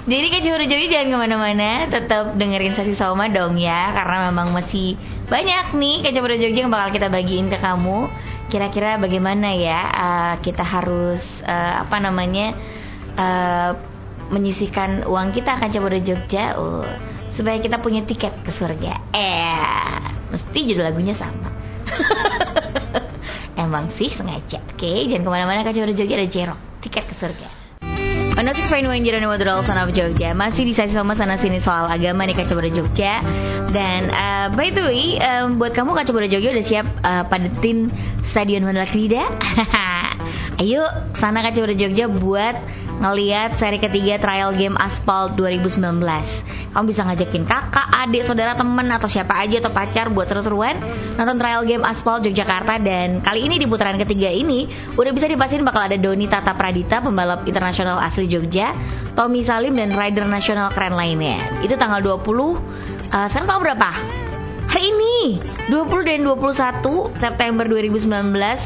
[0.06, 4.94] Jadi Ciburu Jogi jangan ke mana-mana Tetap dengerin Sasi Soma dong ya Karena memang masih
[5.26, 8.06] banyak nih Keceburu Jogja yang bakal kita bagiin ke kamu.
[8.46, 12.54] Kira-kira bagaimana ya uh, Kita harus uh, Apa namanya
[13.18, 13.74] uh,
[14.30, 16.86] Menyisihkan uang kita Keceburu Jogja uh,
[17.34, 19.10] Supaya kita punya tiket ke surga.
[19.10, 19.98] Eh
[20.30, 21.50] Mesti judul lagunya sama.
[23.58, 24.62] Emang sih sengaja.
[24.70, 27.55] Oke jangan ke mana-mana Keceburu Jogja ada Jerok Tiket ke surga
[28.36, 30.36] Ono Six Fine Wine Jiran Wadral Son of Jogja.
[30.36, 33.24] Masih di sesi sama sana sini soal agama nih Kaca Boda Jogja.
[33.72, 37.88] Dan uh, by the way um, Buat kamu Kaca Boda Jogja udah siap uh, padetin
[38.28, 39.24] Stadion Mandala Krida?
[40.60, 40.84] Ayo
[41.16, 42.60] sana Kaca Boda Jogja buat
[42.96, 45.76] ngeliat seri ketiga trial game Aspal 2019
[46.72, 50.80] Kamu bisa ngajakin kakak, adik, saudara, temen Atau siapa aja atau pacar buat seru-seruan
[51.16, 52.80] Nonton trial game Aspal Yogyakarta.
[52.80, 57.04] Dan kali ini di putaran ketiga ini Udah bisa dipastikan bakal ada Doni Tata Pradita
[57.04, 58.72] Pembalap internasional asli Jogja
[59.16, 61.64] Tommy Salim dan rider nasional keren lainnya.
[61.64, 62.52] Itu tanggal 20 uh,
[63.32, 64.25] Sekarang tanggal berapa?
[64.76, 65.40] Hari ini.
[65.72, 68.12] 20 dan 21 September 2019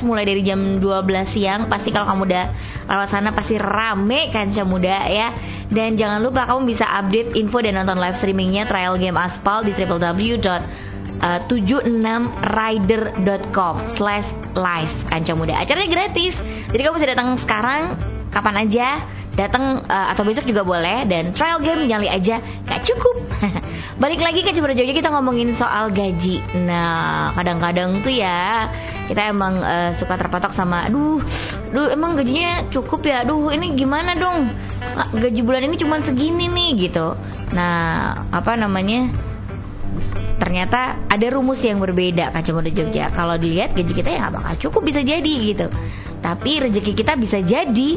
[0.02, 1.70] Mulai dari jam 12 siang.
[1.70, 2.50] Pasti kalau kamu udah
[2.90, 5.30] lewat sana Pasti rame kancah muda ya.
[5.70, 9.70] Dan jangan lupa kamu bisa update info dan nonton live streamingnya Trial Game Aspal di
[9.70, 14.26] www uh, 76rider.com slash
[14.58, 15.62] live kanca muda.
[15.62, 16.34] Acaranya gratis.
[16.74, 17.94] Jadi kamu bisa datang sekarang
[18.34, 19.06] kapan aja
[19.40, 23.24] datang uh, atau besok juga boleh dan trial game nyali aja gak cukup.
[24.02, 26.44] Balik lagi ke Cibra Jogja kita ngomongin soal gaji.
[26.60, 28.68] Nah kadang-kadang tuh ya
[29.08, 31.24] kita emang uh, suka terpatok sama aduh
[31.72, 33.24] aduh emang gajinya cukup ya?
[33.24, 34.52] Aduh ini gimana dong?
[35.16, 37.16] Gaji bulan ini cuma segini nih gitu.
[37.56, 39.08] Nah apa namanya
[40.40, 43.12] ternyata ada rumus yang berbeda kacamata Jogja.
[43.12, 45.68] Kalau dilihat gaji kita ya nggak bakal cukup bisa jadi gitu.
[46.24, 47.90] Tapi rezeki kita bisa jadi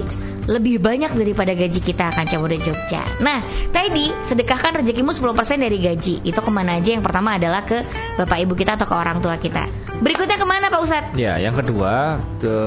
[0.44, 3.02] lebih banyak daripada gaji kita kacamata Jogja.
[3.24, 6.20] Nah, tadi sedekahkan rezekimu 10% dari gaji.
[6.28, 7.00] Itu ke mana aja?
[7.00, 7.80] Yang pertama adalah ke
[8.20, 9.72] bapak ibu kita atau ke orang tua kita.
[10.04, 11.16] Berikutnya ke mana Pak Ustadz?
[11.16, 12.58] Ya, yang kedua ke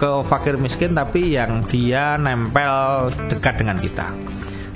[0.00, 4.10] ke fakir miskin tapi yang dia nempel dekat dengan kita.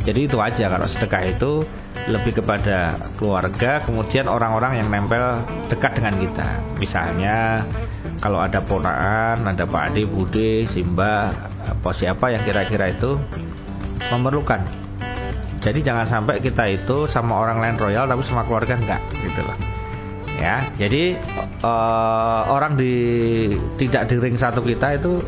[0.05, 1.65] Jadi itu aja kalau sedekah itu
[2.05, 5.41] lebih kepada keluarga, kemudian orang-orang yang nempel
[5.73, 6.49] dekat dengan kita.
[6.77, 7.65] Misalnya
[8.21, 11.33] kalau ada ponaan, ada Pak Ade, Bude, Simba,
[11.65, 13.17] apa siapa yang kira-kira itu
[14.13, 14.61] memerlukan.
[15.65, 19.57] Jadi jangan sampai kita itu sama orang lain royal tapi sama keluarga enggak gitu loh.
[20.37, 21.17] Ya, jadi
[21.65, 22.93] uh, orang di
[23.81, 25.25] tidak di ring satu kita itu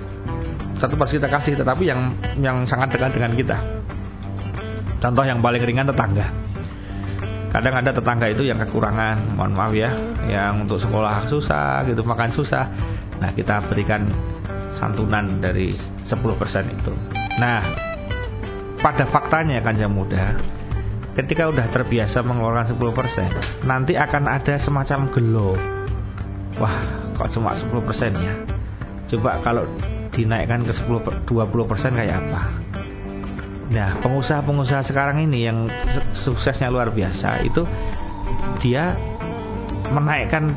[0.76, 3.75] tetap harus kita kasih, tetapi yang yang sangat dekat dengan kita.
[5.06, 6.34] Contoh yang paling ringan tetangga.
[7.54, 9.94] Kadang ada tetangga itu yang kekurangan mohon maaf ya
[10.26, 12.66] yang untuk sekolah susah gitu makan susah.
[13.22, 14.10] Nah kita berikan
[14.74, 16.10] santunan dari 10%
[16.74, 16.90] itu.
[17.38, 17.62] Nah
[18.82, 20.42] pada faktanya kan jam muda
[21.14, 25.54] ketika udah terbiasa mengeluarkan 10% nanti akan ada semacam gelo.
[26.58, 26.82] Wah
[27.14, 27.70] kok cuma 10%
[28.10, 28.34] ya?
[29.06, 29.70] Coba kalau
[30.10, 32.65] dinaikkan ke 10 20% kayak apa
[33.66, 35.66] Nah, pengusaha-pengusaha sekarang ini yang
[36.14, 37.66] suksesnya luar biasa itu
[38.62, 38.94] dia
[39.90, 40.54] menaikkan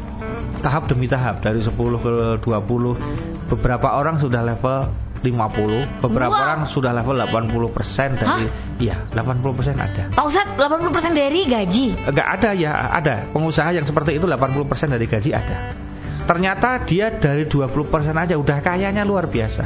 [0.62, 3.50] tahap demi tahap dari 10 ke 20.
[3.50, 6.44] Beberapa orang sudah level 50, beberapa wow.
[6.48, 8.80] orang sudah level 80% dari Hah?
[8.80, 10.04] iya, 80% ada.
[10.16, 11.88] Pak Ustadz, 80% dari gaji?
[12.08, 13.28] Enggak ada ya, ada.
[13.36, 15.76] Pengusaha yang seperti itu 80% dari gaji ada.
[16.24, 19.66] Ternyata dia dari 20% aja udah kayanya luar biasa.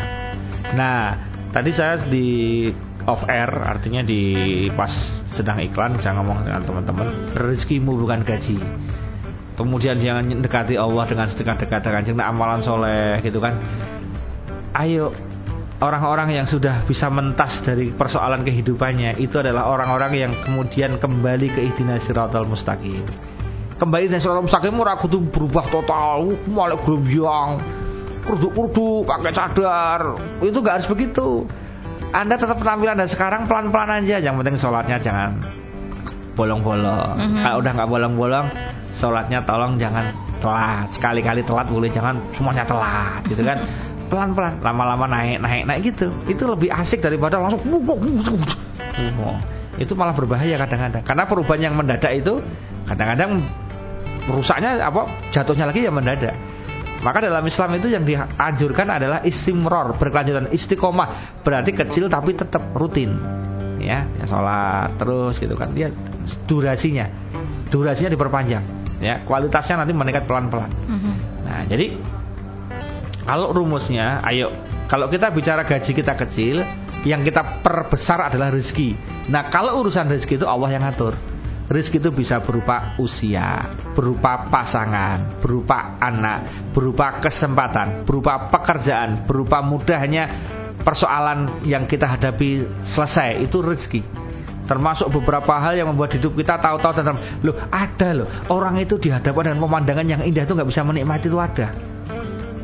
[0.73, 1.21] Nah,
[1.53, 2.71] tadi saya di
[3.03, 4.91] off air artinya di pas
[5.35, 7.07] sedang iklan saya ngomong dengan teman-teman.
[7.35, 8.57] Rezekimu bukan gaji.
[9.53, 13.53] Kemudian jangan dekati Allah dengan sedekat-dekat dengan amalan soleh gitu kan.
[14.73, 15.13] Ayo
[15.77, 21.61] orang-orang yang sudah bisa mentas dari persoalan kehidupannya itu adalah orang-orang yang kemudian kembali ke
[21.61, 23.05] idina siratal mustaqim.
[23.77, 26.33] Kembali ke siratal mustaqim ora kudu berubah total.
[26.49, 27.61] Mulai yang
[28.25, 30.17] kurdu-kurdu pakai cadar.
[30.41, 31.45] Itu gak harus begitu
[32.13, 34.21] anda tetap penampilan dan sekarang pelan-pelan aja.
[34.21, 35.41] Yang penting sholatnya jangan
[36.37, 37.17] bolong-bolong.
[37.17, 37.41] Mm -hmm.
[37.41, 38.47] Kalau udah nggak bolong-bolong,
[38.93, 40.93] sholatnya tolong jangan telat.
[40.93, 43.65] Sekali-kali telat boleh, jangan semuanya telat, gitu kan?
[44.13, 46.13] Pelan-pelan, lama-lama naik, naik, naik gitu.
[46.29, 47.65] Itu lebih asik daripada langsung.
[49.81, 51.01] Itu malah berbahaya kadang-kadang.
[51.01, 52.37] Karena perubahan yang mendadak itu
[52.85, 53.41] kadang-kadang
[54.29, 56.37] rusaknya apa jatuhnya lagi ya mendadak.
[57.03, 61.43] Maka dalam Islam itu yang dianjurkan adalah istimror, berkelanjutan, istiqomah.
[61.43, 63.19] Berarti kecil tapi tetap rutin.
[63.83, 65.75] Ya, ya sholat terus gitu kan.
[65.75, 65.91] Dia
[66.47, 67.11] durasinya.
[67.67, 68.63] Durasinya diperpanjang.
[69.03, 70.71] Ya, kualitasnya nanti meningkat pelan-pelan.
[70.71, 71.15] Mm -hmm.
[71.43, 71.99] Nah, jadi
[73.27, 74.55] kalau rumusnya, ayo
[74.87, 76.63] kalau kita bicara gaji kita kecil,
[77.03, 78.95] yang kita perbesar adalah rezeki.
[79.27, 81.19] Nah, kalau urusan rezeki itu Allah yang ngatur.
[81.73, 83.65] Rizki itu bisa berupa usia,
[83.97, 90.29] berupa pasangan, berupa anak, berupa kesempatan, berupa pekerjaan, berupa mudahnya
[90.85, 93.41] persoalan yang kita hadapi selesai.
[93.41, 94.05] Itu rezeki.
[94.69, 99.51] Termasuk beberapa hal yang membuat hidup kita tahu-tahu tentang loh ada loh orang itu dihadapkan
[99.51, 101.73] dengan pemandangan yang indah itu nggak bisa menikmati itu ada.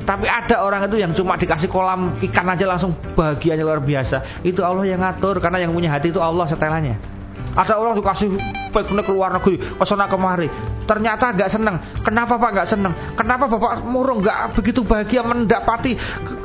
[0.06, 4.45] Tapi ada orang itu yang cuma dikasih kolam ikan aja langsung bahagianya luar biasa.
[4.45, 7.18] Itu Allah yang ngatur karena yang punya hati itu Allah setelahnya.
[7.58, 8.30] Ada orang dikasih
[8.70, 10.48] pekne ke luar negeri, ke sana kemari.
[10.86, 11.76] Ternyata nggak seneng.
[12.06, 12.94] Kenapa Pak nggak seneng?
[13.18, 15.98] Kenapa Bapak murung nggak begitu bahagia mendapati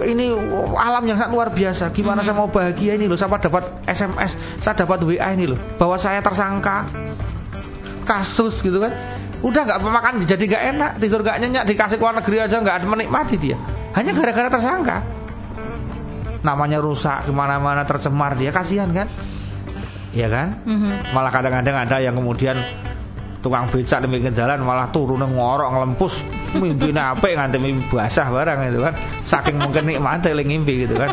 [0.08, 0.32] ini
[0.76, 1.92] alam yang sangat luar biasa?
[1.92, 2.26] Gimana hmm.
[2.26, 3.16] saya mau bahagia ini loh?
[3.20, 4.32] Saya dapat SMS,
[4.64, 6.88] saya dapat WA ini loh, bahwa saya tersangka
[8.08, 8.92] kasus gitu kan.
[9.44, 13.36] Udah nggak makan jadi nggak enak, tidur nggak nyenyak, dikasih luar negeri aja nggak menikmati
[13.36, 13.60] dia.
[13.92, 14.98] Hanya gara-gara tersangka.
[16.44, 19.08] Namanya rusak ke mana-mana tercemar dia kasihan kan
[20.14, 20.62] ya kan?
[20.64, 21.12] Mm-hmm.
[21.12, 22.56] Malah kadang-kadang ada yang kemudian
[23.44, 26.14] tukang becak di pinggir jalan malah turun ngorok ngelempus
[26.56, 28.94] mimpi apa nganti mimpi basah barang itu kan
[29.28, 31.12] saking mungkin nikmati lagi mimpi gitu kan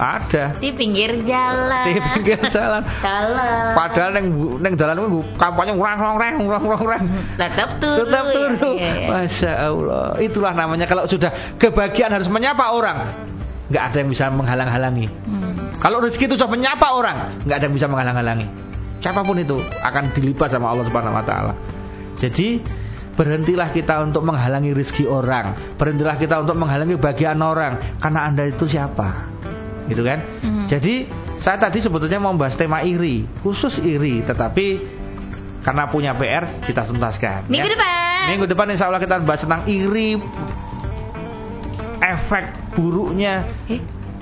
[0.00, 0.56] Ada.
[0.56, 1.84] Di pinggir jalan.
[1.84, 2.80] Di pinggir jalan.
[3.04, 3.76] Jalan.
[3.76, 4.26] Padahal neng
[4.56, 7.02] neng dalan ku kampanye urang urang urang urang urang urang.
[7.36, 8.08] Tetap turu.
[8.08, 8.32] Tetap ya.
[8.32, 8.70] turu.
[8.80, 9.08] Iya, iya.
[9.12, 10.08] Masya Allah.
[10.24, 13.28] Itulah namanya kalau sudah kebahagiaan harus menyapa orang.
[13.68, 15.06] Nggak ada yang bisa menghalang-halangi.
[15.28, 15.39] Hmm.
[15.80, 18.46] Kalau rezeki itu sudah menyapa orang, nggak ada yang bisa menghalang-halangi.
[19.00, 21.52] Siapa pun itu akan dilipat sama Allah Subhanahu Wa Taala.
[22.20, 22.60] Jadi
[23.16, 28.68] berhentilah kita untuk menghalangi rezeki orang, berhentilah kita untuk menghalangi bagian orang, karena anda itu
[28.68, 29.32] siapa,
[29.88, 30.20] gitu kan?
[30.44, 30.68] Hmm.
[30.68, 31.08] Jadi
[31.40, 35.00] saya tadi sebetulnya mau bahas tema iri, khusus iri, tetapi
[35.64, 37.48] karena punya PR kita tuntaskan.
[37.48, 37.74] Minggu ya.
[37.76, 38.24] depan.
[38.36, 40.20] Minggu depan insya Allah kita bahas tentang iri,
[42.00, 43.80] efek buruknya Eh,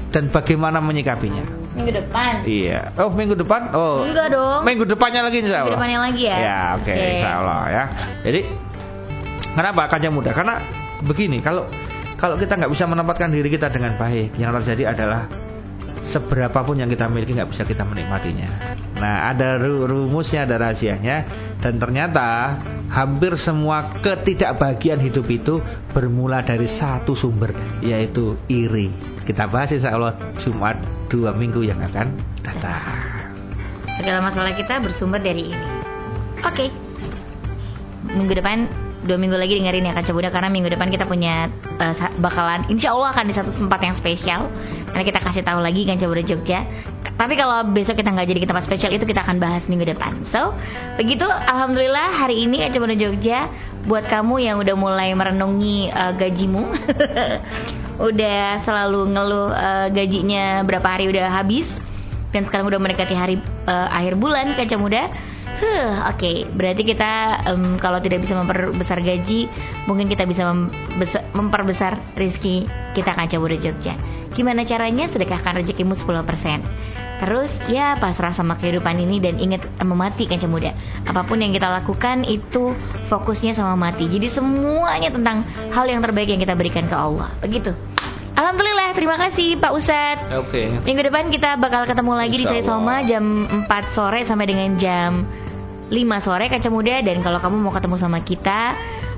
[0.09, 1.45] dan bagaimana menyikapinya.
[1.77, 2.43] minggu depan.
[2.43, 2.91] Iya.
[2.99, 3.71] Oh minggu depan?
[3.71, 4.03] Oh.
[4.03, 4.67] Enggak dong.
[4.67, 5.79] Minggu depannya lagi insya Minggu Allah.
[5.79, 6.37] depannya lagi ya.
[6.43, 7.07] Ya oke Oke.
[7.15, 7.85] insya Allah ya.
[8.27, 8.41] Jadi
[9.55, 10.31] kenapa kaca muda?
[10.35, 10.55] Karena
[11.05, 11.71] begini kalau
[12.19, 15.31] kalau kita nggak bisa menempatkan diri kita dengan baik, yang terjadi adalah
[16.09, 18.75] seberapapun yang kita miliki nggak bisa kita menikmatinya.
[18.97, 21.17] Nah ada ru- rumusnya, ada rahasianya,
[21.61, 25.61] dan ternyata hampir semua ketidakbahagiaan hidup itu
[25.93, 27.53] bermula dari satu sumber,
[27.85, 28.89] yaitu iri.
[29.29, 30.81] Kita bahas insya Allah Jumat
[31.13, 32.81] dua minggu yang akan datang.
[34.01, 35.61] Segala masalah kita bersumber dari ini.
[36.43, 36.73] Oke.
[38.09, 41.47] Minggu depan dua minggu lagi dengerin ya Kaca Budak karena minggu depan kita punya
[41.95, 44.51] sa- bakalan insya Allah akan di satu tempat yang spesial
[44.91, 46.67] karena kita kasih tahu lagi Kaca Budak Jogja
[47.19, 50.27] tapi kalau besok kita nggak jadi ke tempat spesial itu kita akan bahas minggu depan
[50.27, 50.51] so
[50.99, 53.47] begitu Alhamdulillah hari ini Kaca Budak Jogja
[53.87, 56.63] buat kamu yang udah mulai merenungi eh, gajimu
[58.11, 61.67] udah selalu ngeluh eh, gajinya berapa hari udah habis
[62.35, 65.09] dan sekarang udah mendekati hari eh, akhir bulan kaca muda.
[65.59, 69.51] Huh, oke, berarti kita em, kalau tidak bisa memperbesar gaji,
[69.91, 73.99] mungkin kita bisa membesa- memperbesar rezeki kita kaca muda Jogja.
[74.39, 75.11] Gimana caranya?
[75.11, 76.63] Sedekahkan rezekimu 10%.
[77.19, 80.71] Terus ya pasrah sama kehidupan ini dan ingat eh, memati kaca muda.
[81.03, 82.71] Apa pun yang kita lakukan itu
[83.11, 84.07] fokusnya sama mati.
[84.07, 85.43] Jadi semuanya tentang
[85.75, 87.35] hal yang terbaik yang kita berikan ke Allah.
[87.43, 87.75] Begitu.
[88.39, 90.31] Alhamdulillah, terima kasih Pak Ustadz.
[90.47, 90.71] Oke.
[90.87, 92.71] Minggu depan kita bakal ketemu lagi di Sari Insya.
[92.71, 93.25] Soma jam
[93.67, 95.27] 4 sore sampai dengan jam
[95.89, 98.61] 5 sore Kaca Muda dan kalau kamu mau ketemu sama kita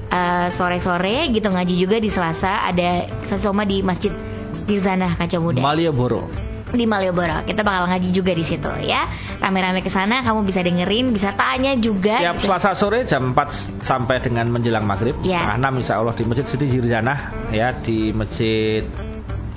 [0.07, 4.14] eh, sore-sore gitu ngaji juga di Selasa ada Sari Soma di Masjid
[4.62, 6.31] di sana Kaca Muda Malioboro.
[6.71, 7.43] di Malioboro.
[7.43, 9.11] Kita bakal ngaji juga di situ ya.
[9.43, 12.23] Rame-rame ke sana kamu bisa dengerin, bisa tanya juga.
[12.23, 12.47] Tiap gitu.
[12.47, 15.59] Selasa sore jam 4 sampai dengan menjelang maghrib Ya.
[15.59, 18.87] 6 insya Allah di Masjid Siti Jirjanah ya di Masjid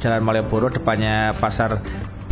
[0.02, 1.78] Jalan Malioboro depannya Pasar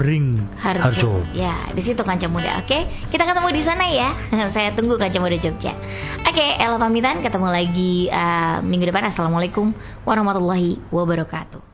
[0.01, 1.21] Bring Harjo.
[1.37, 2.57] Ya, di situ Kaca Muda.
[2.65, 4.09] Oke, kita ketemu di sana ya.
[4.57, 5.77] Saya tunggu Kaca Muda Jogja.
[6.25, 7.21] Oke, Ella pamitan.
[7.21, 9.13] Ketemu lagi eh, minggu depan.
[9.13, 9.69] Assalamualaikum
[10.01, 11.70] warahmatullahi wabarakatuh.